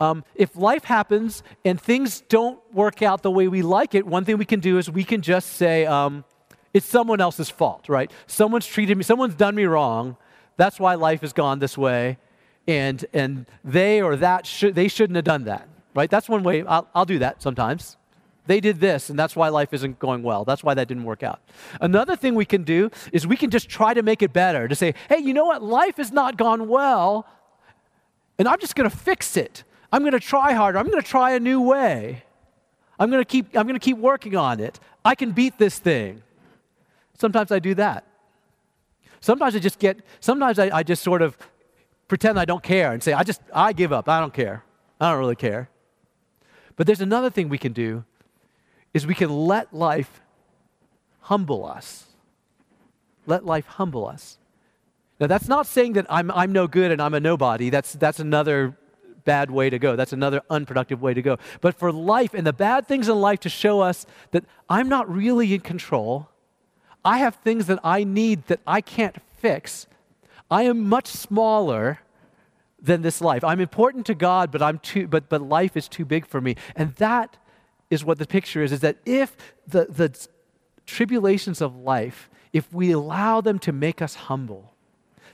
Um, 0.00 0.24
if 0.34 0.54
life 0.56 0.84
happens 0.84 1.42
and 1.64 1.80
things 1.80 2.20
don't 2.28 2.60
work 2.72 3.02
out 3.02 3.22
the 3.22 3.30
way 3.30 3.48
we 3.48 3.62
like 3.62 3.94
it, 3.94 4.06
one 4.06 4.24
thing 4.24 4.38
we 4.38 4.44
can 4.44 4.60
do 4.60 4.78
is 4.78 4.90
we 4.90 5.02
can 5.04 5.22
just 5.22 5.54
say, 5.54 5.86
um, 5.86 6.24
it's 6.72 6.86
someone 6.86 7.20
else's 7.20 7.50
fault, 7.50 7.88
right? 7.88 8.10
Someone's 8.26 8.66
treated 8.66 8.96
me, 8.96 9.02
someone's 9.02 9.34
done 9.34 9.54
me 9.54 9.64
wrong. 9.64 10.16
That's 10.56 10.78
why 10.78 10.94
life 10.94 11.22
has 11.22 11.32
gone 11.32 11.58
this 11.58 11.76
way. 11.76 12.18
And, 12.66 13.04
and 13.12 13.46
they 13.64 14.02
or 14.02 14.16
that, 14.16 14.46
should, 14.46 14.74
they 14.74 14.88
shouldn't 14.88 15.16
have 15.16 15.24
done 15.24 15.44
that, 15.44 15.66
right? 15.94 16.10
That's 16.10 16.28
one 16.28 16.42
way. 16.42 16.62
I'll, 16.64 16.88
I'll 16.94 17.06
do 17.06 17.18
that 17.20 17.42
sometimes. 17.42 17.96
They 18.46 18.60
did 18.60 18.80
this, 18.80 19.10
and 19.10 19.18
that's 19.18 19.36
why 19.36 19.48
life 19.50 19.74
isn't 19.74 19.98
going 19.98 20.22
well. 20.22 20.44
That's 20.44 20.64
why 20.64 20.72
that 20.74 20.88
didn't 20.88 21.04
work 21.04 21.22
out. 21.22 21.40
Another 21.82 22.16
thing 22.16 22.34
we 22.34 22.46
can 22.46 22.62
do 22.62 22.90
is 23.12 23.26
we 23.26 23.36
can 23.36 23.50
just 23.50 23.68
try 23.68 23.92
to 23.92 24.02
make 24.02 24.22
it 24.22 24.32
better, 24.32 24.68
to 24.68 24.74
say, 24.74 24.94
hey, 25.10 25.18
you 25.18 25.34
know 25.34 25.44
what? 25.44 25.62
Life 25.62 25.96
has 25.98 26.12
not 26.12 26.38
gone 26.38 26.66
well, 26.66 27.26
and 28.38 28.46
I'm 28.48 28.60
just 28.60 28.74
going 28.74 28.88
to 28.88 28.96
fix 28.96 29.36
it. 29.36 29.64
I'm 29.92 30.02
going 30.02 30.12
to 30.12 30.20
try 30.20 30.52
harder. 30.52 30.78
I'm 30.78 30.86
going 30.86 31.02
to 31.02 31.08
try 31.08 31.32
a 31.32 31.40
new 31.40 31.60
way. 31.60 32.24
I'm 32.98 33.10
going 33.10 33.22
to 33.22 33.28
keep, 33.28 33.56
I'm 33.56 33.66
going 33.66 33.78
to 33.78 33.84
keep 33.84 33.98
working 33.98 34.36
on 34.36 34.60
it. 34.60 34.78
I 35.04 35.14
can 35.14 35.32
beat 35.32 35.58
this 35.58 35.78
thing. 35.78 36.22
Sometimes 37.18 37.50
I 37.50 37.58
do 37.58 37.74
that. 37.74 38.04
Sometimes 39.20 39.56
I 39.56 39.58
just 39.58 39.78
get, 39.78 40.00
sometimes 40.20 40.58
I, 40.58 40.78
I 40.78 40.82
just 40.82 41.02
sort 41.02 41.22
of 41.22 41.36
pretend 42.06 42.38
I 42.38 42.44
don't 42.44 42.62
care 42.62 42.92
and 42.92 43.02
say, 43.02 43.12
I 43.12 43.22
just, 43.22 43.40
I 43.52 43.72
give 43.72 43.92
up. 43.92 44.08
I 44.08 44.20
don't 44.20 44.32
care. 44.32 44.64
I 45.00 45.10
don't 45.10 45.18
really 45.18 45.36
care. 45.36 45.68
But 46.76 46.86
there's 46.86 47.00
another 47.00 47.30
thing 47.30 47.48
we 47.48 47.58
can 47.58 47.72
do 47.72 48.04
is 48.94 49.06
we 49.06 49.14
can 49.14 49.30
let 49.30 49.74
life 49.74 50.20
humble 51.22 51.66
us. 51.66 52.06
Let 53.26 53.44
life 53.44 53.66
humble 53.66 54.06
us. 54.06 54.38
Now, 55.20 55.26
that's 55.26 55.48
not 55.48 55.66
saying 55.66 55.94
that 55.94 56.06
I'm, 56.08 56.30
I'm 56.30 56.52
no 56.52 56.66
good 56.66 56.90
and 56.90 57.02
I'm 57.02 57.14
a 57.14 57.20
nobody. 57.20 57.70
That's, 57.70 57.92
that's 57.94 58.20
another 58.20 58.76
bad 59.24 59.50
way 59.50 59.68
to 59.68 59.78
go. 59.78 59.96
That's 59.96 60.12
another 60.12 60.42
unproductive 60.48 61.02
way 61.02 61.12
to 61.12 61.22
go. 61.22 61.38
But 61.60 61.74
for 61.74 61.92
life 61.92 62.34
and 62.34 62.46
the 62.46 62.52
bad 62.52 62.86
things 62.86 63.08
in 63.08 63.20
life 63.20 63.40
to 63.40 63.48
show 63.48 63.80
us 63.80 64.06
that 64.30 64.44
I'm 64.68 64.88
not 64.88 65.12
really 65.12 65.52
in 65.52 65.60
control, 65.60 66.28
I 67.04 67.18
have 67.18 67.34
things 67.36 67.66
that 67.66 67.80
I 67.84 68.04
need 68.04 68.46
that 68.46 68.60
I 68.66 68.80
can't 68.80 69.16
fix. 69.36 69.86
I 70.50 70.62
am 70.62 70.88
much 70.88 71.08
smaller 71.08 71.98
than 72.80 73.02
this 73.02 73.20
life. 73.20 73.44
I'm 73.44 73.60
important 73.60 74.06
to 74.06 74.14
God, 74.14 74.50
but 74.50 74.62
I'm 74.62 74.78
too 74.78 75.06
but 75.08 75.28
but 75.28 75.42
life 75.42 75.76
is 75.76 75.88
too 75.88 76.04
big 76.04 76.26
for 76.26 76.40
me. 76.40 76.54
And 76.76 76.94
that 76.94 77.36
is 77.90 78.04
what 78.04 78.18
the 78.18 78.26
picture 78.26 78.62
is 78.62 78.72
is 78.72 78.80
that 78.80 78.96
if 79.04 79.36
the 79.66 79.86
the 79.86 80.26
tribulations 80.86 81.60
of 81.60 81.76
life, 81.76 82.30
if 82.52 82.72
we 82.72 82.92
allow 82.92 83.40
them 83.40 83.58
to 83.60 83.72
make 83.72 84.00
us 84.00 84.14
humble, 84.14 84.74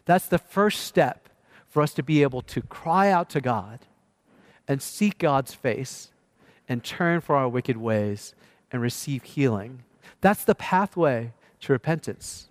that's 0.05 0.27
the 0.27 0.39
first 0.39 0.83
step 0.83 1.29
for 1.69 1.83
us 1.83 1.95
to 1.95 2.03
be 2.03 2.23
able 2.23 2.43
to 2.43 2.63
cry 2.63 3.11
out 3.11 3.29
to 3.31 3.41
God 3.41 3.81
and 4.69 4.81
seek 4.81 5.19
God's 5.19 5.55
face 5.55 6.11
and 6.69 6.83
turn 6.83 7.21
for 7.21 7.37
our 7.37 7.49
wicked 7.49 7.77
ways 7.77 8.35
and 8.71 8.81
receive 8.81 9.23
healing. 9.23 9.83
That's 10.21 10.45
the 10.45 10.55
pathway 10.55 11.33
to 11.61 11.73
repentance. 11.73 12.49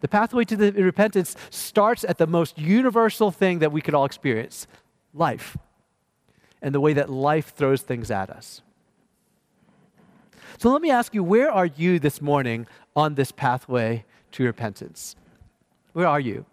The 0.00 0.08
pathway 0.08 0.44
to 0.44 0.56
the 0.56 0.72
repentance 0.72 1.36
starts 1.50 2.04
at 2.04 2.18
the 2.18 2.26
most 2.26 2.58
universal 2.58 3.30
thing 3.30 3.60
that 3.60 3.72
we 3.72 3.80
could 3.80 3.94
all 3.94 4.04
experience 4.04 4.66
life 5.14 5.56
and 6.60 6.74
the 6.74 6.80
way 6.80 6.92
that 6.92 7.10
life 7.10 7.54
throws 7.54 7.82
things 7.82 8.10
at 8.10 8.30
us. 8.30 8.62
So 10.58 10.70
let 10.70 10.82
me 10.82 10.90
ask 10.90 11.14
you, 11.14 11.24
where 11.24 11.50
are 11.50 11.66
you 11.66 11.98
this 11.98 12.20
morning 12.20 12.66
on 12.94 13.14
this 13.14 13.32
pathway 13.32 14.04
to 14.32 14.44
repentance? 14.44 15.16
Where 15.92 16.06
are 16.06 16.20
you? 16.20 16.44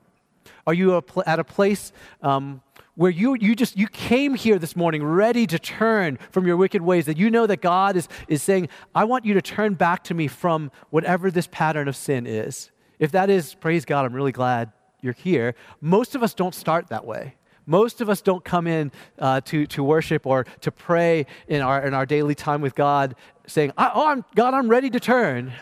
Are 0.67 0.73
you 0.73 1.03
at 1.25 1.39
a 1.39 1.43
place 1.43 1.91
um, 2.21 2.61
where 2.95 3.11
you, 3.11 3.35
you 3.39 3.55
just 3.55 3.77
you 3.77 3.87
came 3.87 4.35
here 4.35 4.59
this 4.59 4.75
morning 4.75 5.03
ready 5.03 5.47
to 5.47 5.57
turn 5.57 6.19
from 6.29 6.45
your 6.45 6.57
wicked 6.57 6.81
ways 6.81 7.05
that 7.05 7.17
you 7.17 7.29
know 7.29 7.47
that 7.47 7.61
god 7.61 7.95
is, 7.95 8.07
is 8.27 8.43
saying 8.43 8.69
i 8.93 9.03
want 9.03 9.25
you 9.25 9.33
to 9.33 9.41
turn 9.41 9.73
back 9.73 10.03
to 10.03 10.13
me 10.13 10.27
from 10.27 10.71
whatever 10.89 11.31
this 11.31 11.47
pattern 11.47 11.87
of 11.87 11.95
sin 11.95 12.27
is. 12.27 12.69
If 12.99 13.11
that 13.11 13.29
is 13.29 13.55
praise 13.55 13.85
god 13.85 14.05
i'm 14.05 14.13
really 14.13 14.31
glad 14.31 14.71
you're 15.01 15.13
here. 15.13 15.55
Most 15.79 16.13
of 16.13 16.21
us 16.21 16.35
don't 16.35 16.53
start 16.53 16.89
that 16.89 17.05
way. 17.05 17.35
Most 17.65 18.01
of 18.01 18.09
us 18.09 18.21
don't 18.21 18.43
come 18.43 18.67
in 18.67 18.91
uh, 19.17 19.41
to, 19.41 19.65
to 19.67 19.83
worship 19.83 20.27
or 20.27 20.43
to 20.59 20.71
pray 20.71 21.25
in 21.47 21.61
our, 21.61 21.87
in 21.87 21.95
our 21.95 22.05
daily 22.05 22.35
time 22.35 22.61
with 22.61 22.75
god 22.75 23.15
saying 23.47 23.71
oh 23.77 24.07
I'm, 24.07 24.25
god 24.35 24.53
i'm 24.53 24.67
ready 24.67 24.89
to 24.89 24.99
turn. 24.99 25.53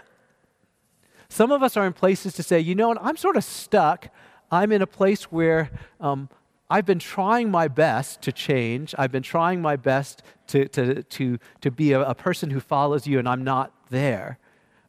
Some 1.29 1.51
of 1.51 1.61
us 1.61 1.77
are 1.77 1.85
in 1.85 1.93
places 1.93 2.33
to 2.33 2.43
say 2.43 2.59
you 2.59 2.73
know 2.73 2.89
what? 2.89 2.97
I'm 3.01 3.17
sort 3.17 3.37
of 3.37 3.43
stuck 3.43 4.09
i'm 4.51 4.71
in 4.71 4.81
a 4.81 4.87
place 4.87 5.23
where 5.25 5.71
um, 5.99 6.29
I've 6.69 6.85
been 6.85 6.99
trying 6.99 7.49
my 7.49 7.67
best 7.67 8.21
to 8.23 8.31
change. 8.31 8.93
I've 8.97 9.11
been 9.11 9.23
trying 9.23 9.59
my 9.61 9.75
best 9.75 10.21
to, 10.47 10.67
to, 10.69 11.01
to, 11.01 11.39
to 11.61 11.71
be 11.71 11.93
a, 11.93 12.01
a 12.01 12.13
person 12.13 12.51
who 12.51 12.59
follows 12.59 13.07
you, 13.07 13.17
and 13.17 13.27
I'm 13.27 13.43
not 13.43 13.73
there. 13.89 14.37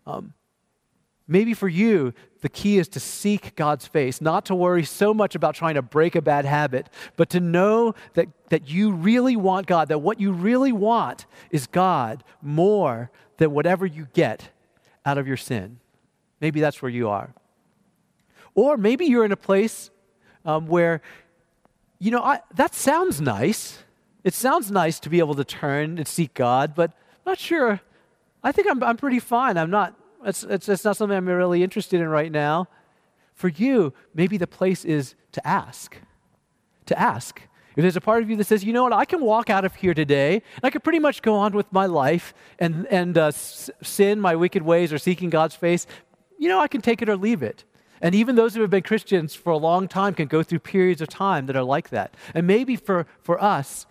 Um, 0.06 0.34
maybe 1.26 1.54
for 1.54 1.68
you, 1.68 2.12
the 2.42 2.50
key 2.50 2.76
is 2.76 2.88
to 2.88 3.00
seek 3.00 3.56
God's 3.56 3.86
face, 3.86 4.20
not 4.20 4.44
to 4.46 4.54
worry 4.54 4.84
so 4.84 5.14
much 5.14 5.34
about 5.34 5.54
trying 5.54 5.74
to 5.74 5.82
break 5.82 6.14
a 6.14 6.22
bad 6.22 6.44
habit, 6.44 6.90
but 7.16 7.30
to 7.30 7.40
know 7.40 7.94
that, 8.12 8.28
that 8.50 8.68
you 8.68 8.92
really 8.92 9.36
want 9.36 9.66
God, 9.66 9.88
that 9.88 10.00
what 10.00 10.20
you 10.20 10.32
really 10.32 10.72
want 10.72 11.24
is 11.50 11.66
God 11.66 12.24
more 12.42 13.10
than 13.38 13.52
whatever 13.52 13.86
you 13.86 14.06
get 14.12 14.50
out 15.06 15.16
of 15.16 15.26
your 15.26 15.38
sin. 15.38 15.78
Maybe 16.42 16.60
that's 16.60 16.82
where 16.82 16.90
you 16.90 17.08
are. 17.08 17.32
Or 18.54 18.76
maybe 18.76 19.06
you're 19.06 19.24
in 19.24 19.32
a 19.32 19.36
place 19.36 19.90
um, 20.44 20.66
where 20.66 21.02
you 22.00 22.10
know, 22.10 22.22
I, 22.22 22.40
that 22.54 22.74
sounds 22.74 23.20
nice. 23.20 23.78
It 24.24 24.34
sounds 24.34 24.70
nice 24.70 24.98
to 25.00 25.10
be 25.10 25.18
able 25.18 25.34
to 25.34 25.44
turn 25.44 25.98
and 25.98 26.08
seek 26.08 26.34
God, 26.34 26.74
but 26.74 26.90
I'm 26.90 27.32
not 27.32 27.38
sure. 27.38 27.80
I 28.42 28.52
think 28.52 28.68
I'm, 28.68 28.82
I'm 28.82 28.96
pretty 28.96 29.20
fine. 29.20 29.58
I'm 29.58 29.70
not, 29.70 29.94
it's, 30.24 30.42
it's, 30.42 30.68
it's 30.68 30.84
not 30.84 30.96
something 30.96 31.16
I'm 31.16 31.28
really 31.28 31.62
interested 31.62 32.00
in 32.00 32.08
right 32.08 32.32
now. 32.32 32.68
For 33.34 33.48
you, 33.48 33.92
maybe 34.14 34.38
the 34.38 34.46
place 34.46 34.84
is 34.84 35.14
to 35.32 35.46
ask. 35.46 35.96
To 36.86 36.98
ask. 36.98 37.42
If 37.76 37.82
there's 37.82 37.96
a 37.96 38.00
part 38.00 38.22
of 38.22 38.30
you 38.30 38.36
that 38.36 38.46
says, 38.46 38.64
you 38.64 38.72
know 38.72 38.82
what, 38.82 38.92
I 38.94 39.04
can 39.04 39.20
walk 39.20 39.48
out 39.50 39.64
of 39.64 39.74
here 39.74 39.94
today, 39.94 40.34
and 40.34 40.64
I 40.64 40.70
can 40.70 40.80
pretty 40.80 40.98
much 40.98 41.22
go 41.22 41.36
on 41.36 41.52
with 41.52 41.70
my 41.70 41.86
life 41.86 42.34
and, 42.58 42.86
and 42.86 43.16
uh, 43.16 43.30
sin 43.30 44.20
my 44.20 44.36
wicked 44.36 44.62
ways 44.62 44.92
or 44.92 44.98
seeking 44.98 45.30
God's 45.30 45.54
face, 45.54 45.86
you 46.38 46.48
know, 46.48 46.58
I 46.58 46.68
can 46.68 46.80
take 46.80 47.02
it 47.02 47.08
or 47.10 47.16
leave 47.16 47.42
it. 47.42 47.64
And 48.00 48.14
even 48.14 48.34
those 48.34 48.54
who 48.54 48.62
have 48.62 48.70
been 48.70 48.82
Christians 48.82 49.34
for 49.34 49.50
a 49.50 49.58
long 49.58 49.86
time 49.86 50.14
can 50.14 50.26
go 50.26 50.42
through 50.42 50.60
periods 50.60 51.00
of 51.00 51.08
time 51.08 51.46
that 51.46 51.56
are 51.56 51.62
like 51.62 51.90
that. 51.90 52.14
And 52.34 52.46
maybe 52.46 52.76
for, 52.76 53.06
for 53.20 53.42
us, 53.42 53.86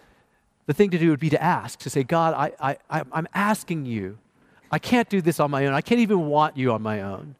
the 0.65 0.73
thing 0.73 0.89
to 0.91 0.97
do 0.97 1.09
would 1.09 1.19
be 1.19 1.29
to 1.29 1.41
ask, 1.41 1.79
to 1.79 1.89
say, 1.89 2.03
God, 2.03 2.33
I, 2.33 2.77
I, 2.89 3.03
I'm 3.11 3.27
asking 3.33 3.85
you. 3.85 4.17
I 4.71 4.79
can't 4.79 5.09
do 5.09 5.21
this 5.21 5.39
on 5.39 5.49
my 5.51 5.65
own. 5.65 5.73
I 5.73 5.81
can't 5.81 6.01
even 6.01 6.27
want 6.27 6.57
you 6.57 6.71
on 6.71 6.81
my 6.81 7.01
own. 7.01 7.35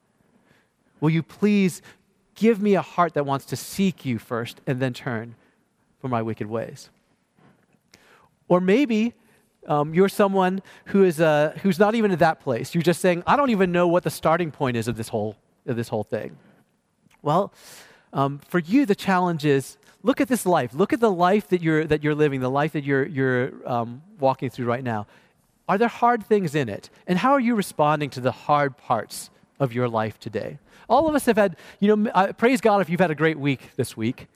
Will 0.99 1.11
you 1.11 1.23
please 1.23 1.81
give 2.35 2.61
me 2.61 2.75
a 2.75 2.81
heart 2.81 3.13
that 3.13 3.25
wants 3.25 3.45
to 3.45 3.55
seek 3.55 4.05
you 4.05 4.17
first 4.17 4.61
and 4.65 4.79
then 4.79 4.93
turn 4.93 5.35
from 6.01 6.11
my 6.11 6.21
wicked 6.21 6.47
ways? 6.47 6.89
Or 8.47 8.59
maybe 8.59 9.13
um, 9.67 9.93
you're 9.93 10.09
someone 10.09 10.61
who 10.85 11.03
is, 11.03 11.21
uh, 11.21 11.57
who's 11.61 11.77
not 11.77 11.93
even 11.95 12.11
at 12.11 12.19
that 12.19 12.39
place. 12.39 12.73
You're 12.73 12.81
just 12.81 13.01
saying, 13.01 13.23
I 13.27 13.35
don't 13.35 13.51
even 13.51 13.71
know 13.71 13.87
what 13.87 14.03
the 14.03 14.09
starting 14.09 14.51
point 14.51 14.75
is 14.75 14.87
of 14.87 14.97
this 14.97 15.09
whole, 15.09 15.35
of 15.67 15.75
this 15.75 15.89
whole 15.89 16.03
thing. 16.03 16.35
Well, 17.21 17.51
um, 18.13 18.39
for 18.47 18.59
you, 18.59 18.85
the 18.85 18.95
challenge 18.95 19.45
is 19.45 19.77
look 20.03 20.21
at 20.21 20.27
this 20.27 20.45
life. 20.45 20.73
Look 20.73 20.93
at 20.93 20.99
the 20.99 21.11
life 21.11 21.47
that 21.49 21.61
you're, 21.61 21.85
that 21.85 22.03
you're 22.03 22.15
living, 22.15 22.39
the 22.39 22.49
life 22.49 22.73
that 22.73 22.83
you're, 22.83 23.05
you're 23.05 23.51
um, 23.65 24.01
walking 24.19 24.49
through 24.49 24.65
right 24.65 24.83
now. 24.83 25.07
Are 25.67 25.77
there 25.77 25.87
hard 25.87 26.25
things 26.25 26.55
in 26.55 26.69
it? 26.69 26.89
And 27.05 27.19
how 27.19 27.31
are 27.33 27.39
you 27.39 27.55
responding 27.55 28.09
to 28.11 28.21
the 28.21 28.31
hard 28.31 28.77
parts 28.77 29.29
of 29.59 29.73
your 29.73 29.87
life 29.87 30.19
today? 30.19 30.57
All 30.89 31.07
of 31.07 31.13
us 31.13 31.25
have 31.25 31.37
had, 31.37 31.55
you 31.79 31.95
know, 31.95 32.09
uh, 32.11 32.33
praise 32.33 32.61
God 32.61 32.81
if 32.81 32.89
you've 32.89 32.99
had 32.99 33.11
a 33.11 33.15
great 33.15 33.37
week 33.37 33.71
this 33.75 33.95
week. 33.95 34.27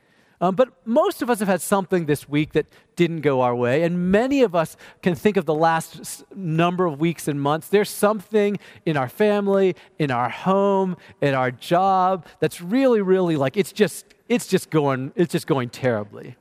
Um, 0.42 0.56
but 0.56 0.74
most 0.86 1.22
of 1.22 1.30
us 1.30 1.40
have 1.40 1.48
had 1.48 1.62
something 1.62 2.06
this 2.06 2.28
week 2.28 2.54
that 2.54 2.66
didn't 2.96 3.22
go 3.22 3.42
our 3.42 3.56
way. 3.56 3.84
And 3.84 4.12
many 4.12 4.42
of 4.42 4.56
us 4.56 4.76
can 5.02 5.16
think 5.16 5.38
of 5.38 5.46
the 5.46 5.54
last 5.54 6.24
number 6.36 6.86
of 6.86 7.00
weeks 7.00 7.28
and 7.28 7.40
months. 7.40 7.70
There's 7.70 7.90
something 7.90 8.58
in 8.86 8.98
our 8.98 9.08
family, 9.08 9.76
in 10.00 10.12
our 10.12 10.30
home, 10.30 10.98
in 11.22 11.34
our 11.34 11.52
job 11.52 12.26
that's 12.40 12.62
really, 12.62 13.02
really 13.02 13.38
like 13.38 13.56
it's 13.56 13.72
just, 13.72 14.06
it's 14.28 14.48
just 14.48 14.70
going, 14.70 15.14
it's 15.16 15.32
just 15.32 15.48
going 15.48 15.70
terribly. 15.70 16.36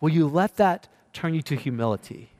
Will 0.00 0.10
you 0.10 0.26
let 0.26 0.56
that 0.56 0.88
turn 1.12 1.34
you 1.34 1.42
to 1.42 1.56
humility? 1.56 2.30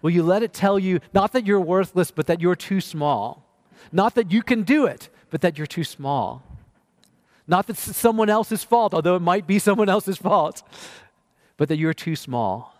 Will 0.00 0.10
you 0.10 0.22
let 0.22 0.42
it 0.42 0.52
tell 0.52 0.78
you 0.78 1.00
not 1.12 1.32
that 1.32 1.46
you're 1.46 1.60
worthless, 1.60 2.10
but 2.10 2.26
that 2.26 2.40
you're 2.40 2.56
too 2.56 2.80
small? 2.80 3.44
Not 3.92 4.14
that 4.14 4.30
you 4.30 4.42
can 4.42 4.62
do 4.62 4.86
it, 4.86 5.08
but 5.30 5.40
that 5.40 5.58
you're 5.58 5.66
too 5.66 5.84
small. 5.84 6.42
Not 7.48 7.66
that 7.66 7.78
it's 7.78 7.96
someone 7.96 8.28
else's 8.28 8.62
fault, 8.62 8.92
although 8.92 9.16
it 9.16 9.22
might 9.22 9.46
be 9.46 9.58
someone 9.58 9.88
else's 9.88 10.18
fault, 10.18 10.62
but 11.56 11.68
that 11.68 11.78
you're 11.78 11.94
too 11.94 12.14
small. 12.14 12.74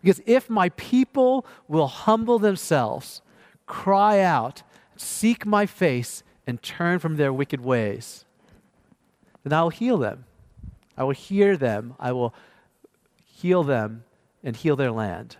Because 0.00 0.22
if 0.24 0.48
my 0.48 0.70
people 0.70 1.44
will 1.68 1.86
humble 1.86 2.38
themselves, 2.38 3.20
cry 3.66 4.20
out, 4.20 4.62
seek 4.96 5.44
my 5.44 5.66
face, 5.66 6.22
and 6.46 6.62
turn 6.62 6.98
from 6.98 7.16
their 7.16 7.32
wicked 7.32 7.60
ways, 7.60 8.24
then 9.44 9.52
I 9.52 9.62
will 9.62 9.70
heal 9.70 9.98
them. 9.98 10.24
I 10.96 11.04
will 11.04 11.12
hear 11.12 11.56
them. 11.56 11.94
I 12.00 12.12
will 12.12 12.34
heal 13.22 13.62
them 13.62 14.04
and 14.42 14.56
heal 14.56 14.74
their 14.74 14.90
land. 14.90 15.36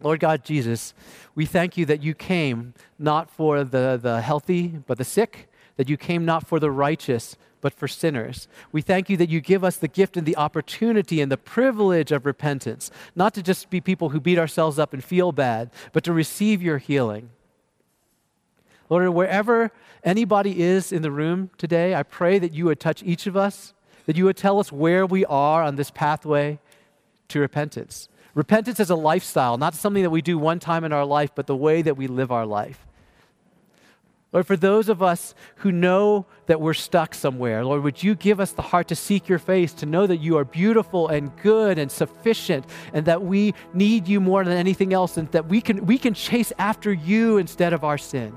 Lord 0.00 0.20
God 0.20 0.44
Jesus, 0.44 0.94
we 1.34 1.46
thank 1.46 1.76
you 1.76 1.86
that 1.86 2.02
you 2.02 2.14
came 2.14 2.74
not 2.98 3.30
for 3.30 3.64
the, 3.64 3.98
the 4.00 4.20
healthy, 4.20 4.68
but 4.86 4.98
the 4.98 5.04
sick, 5.04 5.48
that 5.78 5.88
you 5.88 5.96
came 5.96 6.26
not 6.26 6.46
for 6.46 6.60
the 6.60 6.70
righteous, 6.70 7.36
but 7.60 7.72
for 7.72 7.88
sinners. 7.88 8.48
We 8.72 8.82
thank 8.82 9.08
you 9.08 9.16
that 9.16 9.30
you 9.30 9.40
give 9.40 9.64
us 9.64 9.76
the 9.76 9.88
gift 9.88 10.16
and 10.16 10.26
the 10.26 10.36
opportunity 10.36 11.20
and 11.20 11.32
the 11.32 11.36
privilege 11.36 12.12
of 12.12 12.26
repentance, 12.26 12.90
not 13.16 13.32
to 13.34 13.42
just 13.42 13.70
be 13.70 13.80
people 13.80 14.10
who 14.10 14.20
beat 14.20 14.38
ourselves 14.38 14.78
up 14.78 14.92
and 14.92 15.02
feel 15.02 15.32
bad, 15.32 15.70
but 15.92 16.04
to 16.04 16.12
receive 16.12 16.60
your 16.60 16.78
healing. 16.78 17.30
Lord, 18.90 19.08
wherever 19.10 19.70
anybody 20.02 20.62
is 20.62 20.92
in 20.92 21.02
the 21.02 21.10
room 21.10 21.50
today, 21.58 21.94
I 21.94 22.02
pray 22.02 22.38
that 22.38 22.52
you 22.52 22.64
would 22.66 22.80
touch 22.80 23.02
each 23.02 23.26
of 23.26 23.36
us, 23.36 23.72
that 24.06 24.16
you 24.16 24.24
would 24.24 24.36
tell 24.36 24.58
us 24.58 24.72
where 24.72 25.06
we 25.06 25.24
are 25.26 25.62
on 25.62 25.76
this 25.76 25.90
pathway 25.90 26.58
to 27.28 27.40
repentance. 27.40 28.08
Repentance 28.34 28.80
is 28.80 28.90
a 28.90 28.96
lifestyle, 28.96 29.58
not 29.58 29.74
something 29.74 30.02
that 30.02 30.10
we 30.10 30.22
do 30.22 30.38
one 30.38 30.58
time 30.58 30.84
in 30.84 30.92
our 30.92 31.04
life, 31.04 31.30
but 31.34 31.46
the 31.46 31.56
way 31.56 31.82
that 31.82 31.96
we 31.96 32.06
live 32.06 32.32
our 32.32 32.46
life. 32.46 32.87
Lord, 34.30 34.46
for 34.46 34.58
those 34.58 34.90
of 34.90 35.02
us 35.02 35.34
who 35.56 35.72
know 35.72 36.26
that 36.46 36.60
we're 36.60 36.74
stuck 36.74 37.14
somewhere, 37.14 37.64
Lord, 37.64 37.82
would 37.82 38.02
you 38.02 38.14
give 38.14 38.40
us 38.40 38.52
the 38.52 38.60
heart 38.60 38.88
to 38.88 38.94
seek 38.94 39.26
your 39.26 39.38
face, 39.38 39.72
to 39.74 39.86
know 39.86 40.06
that 40.06 40.18
you 40.18 40.36
are 40.36 40.44
beautiful 40.44 41.08
and 41.08 41.34
good 41.38 41.78
and 41.78 41.90
sufficient, 41.90 42.66
and 42.92 43.06
that 43.06 43.22
we 43.22 43.54
need 43.72 44.06
you 44.06 44.20
more 44.20 44.44
than 44.44 44.58
anything 44.58 44.92
else, 44.92 45.16
and 45.16 45.30
that 45.32 45.46
we 45.46 45.62
can, 45.62 45.86
we 45.86 45.96
can 45.96 46.12
chase 46.12 46.52
after 46.58 46.92
you 46.92 47.38
instead 47.38 47.72
of 47.72 47.84
our 47.84 47.96
sin. 47.96 48.36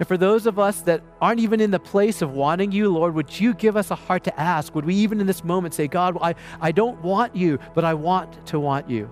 And 0.00 0.08
for 0.08 0.16
those 0.16 0.46
of 0.46 0.58
us 0.58 0.80
that 0.82 1.00
aren't 1.20 1.38
even 1.38 1.60
in 1.60 1.70
the 1.70 1.78
place 1.78 2.20
of 2.20 2.32
wanting 2.32 2.72
you, 2.72 2.88
Lord, 2.88 3.14
would 3.14 3.38
you 3.38 3.54
give 3.54 3.76
us 3.76 3.92
a 3.92 3.94
heart 3.94 4.24
to 4.24 4.40
ask? 4.40 4.74
Would 4.74 4.84
we 4.84 4.96
even 4.96 5.20
in 5.20 5.28
this 5.28 5.44
moment 5.44 5.74
say, 5.74 5.86
God, 5.86 6.18
I, 6.20 6.34
I 6.60 6.72
don't 6.72 7.00
want 7.02 7.36
you, 7.36 7.60
but 7.74 7.84
I 7.84 7.94
want 7.94 8.44
to 8.46 8.58
want 8.58 8.90
you? 8.90 9.08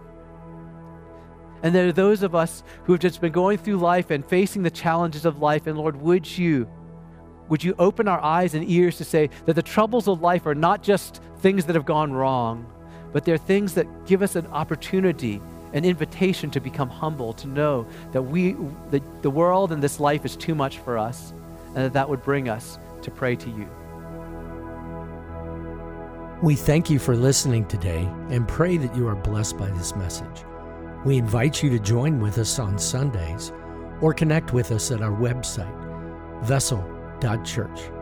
And 1.63 1.75
there 1.75 1.89
are 1.89 1.93
those 1.93 2.23
of 2.23 2.35
us 2.35 2.63
who 2.85 2.93
have 2.93 3.01
just 3.01 3.21
been 3.21 3.33
going 3.33 3.59
through 3.59 3.77
life 3.77 4.11
and 4.11 4.25
facing 4.25 4.63
the 4.63 4.71
challenges 4.71 5.25
of 5.25 5.39
life. 5.39 5.67
And 5.67 5.77
Lord, 5.77 5.97
would 5.97 6.39
you, 6.39 6.69
would 7.49 7.63
you 7.63 7.75
open 7.79 8.09
our 8.09 8.21
eyes 8.21 8.55
and 8.55 8.69
ears 8.69 8.97
to 8.99 9.05
say 9.05 9.29
that 9.45 9.55
the 9.55 9.63
troubles 9.63 10.09
of 10.09 10.21
life 10.21 10.47
are 10.47 10.55
not 10.55 10.83
just 10.83 11.21
things 11.41 11.67
that 11.67 11.75
have 11.75 11.85
gone 11.85 12.13
wrong, 12.13 12.67
but 13.13 13.25
they're 13.25 13.37
things 13.37 13.75
that 13.75 14.07
give 14.07 14.23
us 14.23 14.37
an 14.37 14.47
opportunity 14.47 15.41
an 15.73 15.85
invitation 15.85 16.51
to 16.51 16.61
become 16.61 16.89
humble, 16.89 17.33
to 17.33 17.47
know 17.47 17.87
that 18.13 18.23
we, 18.23 18.53
the, 18.91 19.03
the 19.23 19.31
world 19.31 19.73
and 19.73 19.83
this 19.83 20.01
life 20.01 20.25
is 20.25 20.37
too 20.37 20.55
much 20.55 20.79
for 20.79 20.99
us, 20.99 21.33
and 21.69 21.77
that 21.77 21.93
that 21.93 22.09
would 22.09 22.23
bring 22.23 22.49
us 22.49 22.79
to 23.03 23.11
pray 23.11 23.37
to 23.37 23.49
you. 23.51 23.69
We 26.43 26.55
thank 26.55 26.89
you 26.89 26.99
for 26.99 27.15
listening 27.15 27.67
today 27.67 28.09
and 28.31 28.49
pray 28.49 28.79
that 28.79 28.97
you 28.97 29.07
are 29.07 29.15
blessed 29.15 29.59
by 29.59 29.69
this 29.71 29.95
message. 29.95 30.45
We 31.05 31.19
invite 31.19 31.63
you 31.63 31.71
to 31.71 31.79
join 31.79 32.21
with 32.21 32.39
us 32.39 32.59
on 32.59 32.79
Sundays 32.79 33.53
or 34.01 34.13
connect 34.13 34.53
with 34.53 34.71
us 34.71 34.91
at 34.91 35.03
our 35.03 35.13
website, 35.13 35.75
vessel.church. 36.45 38.00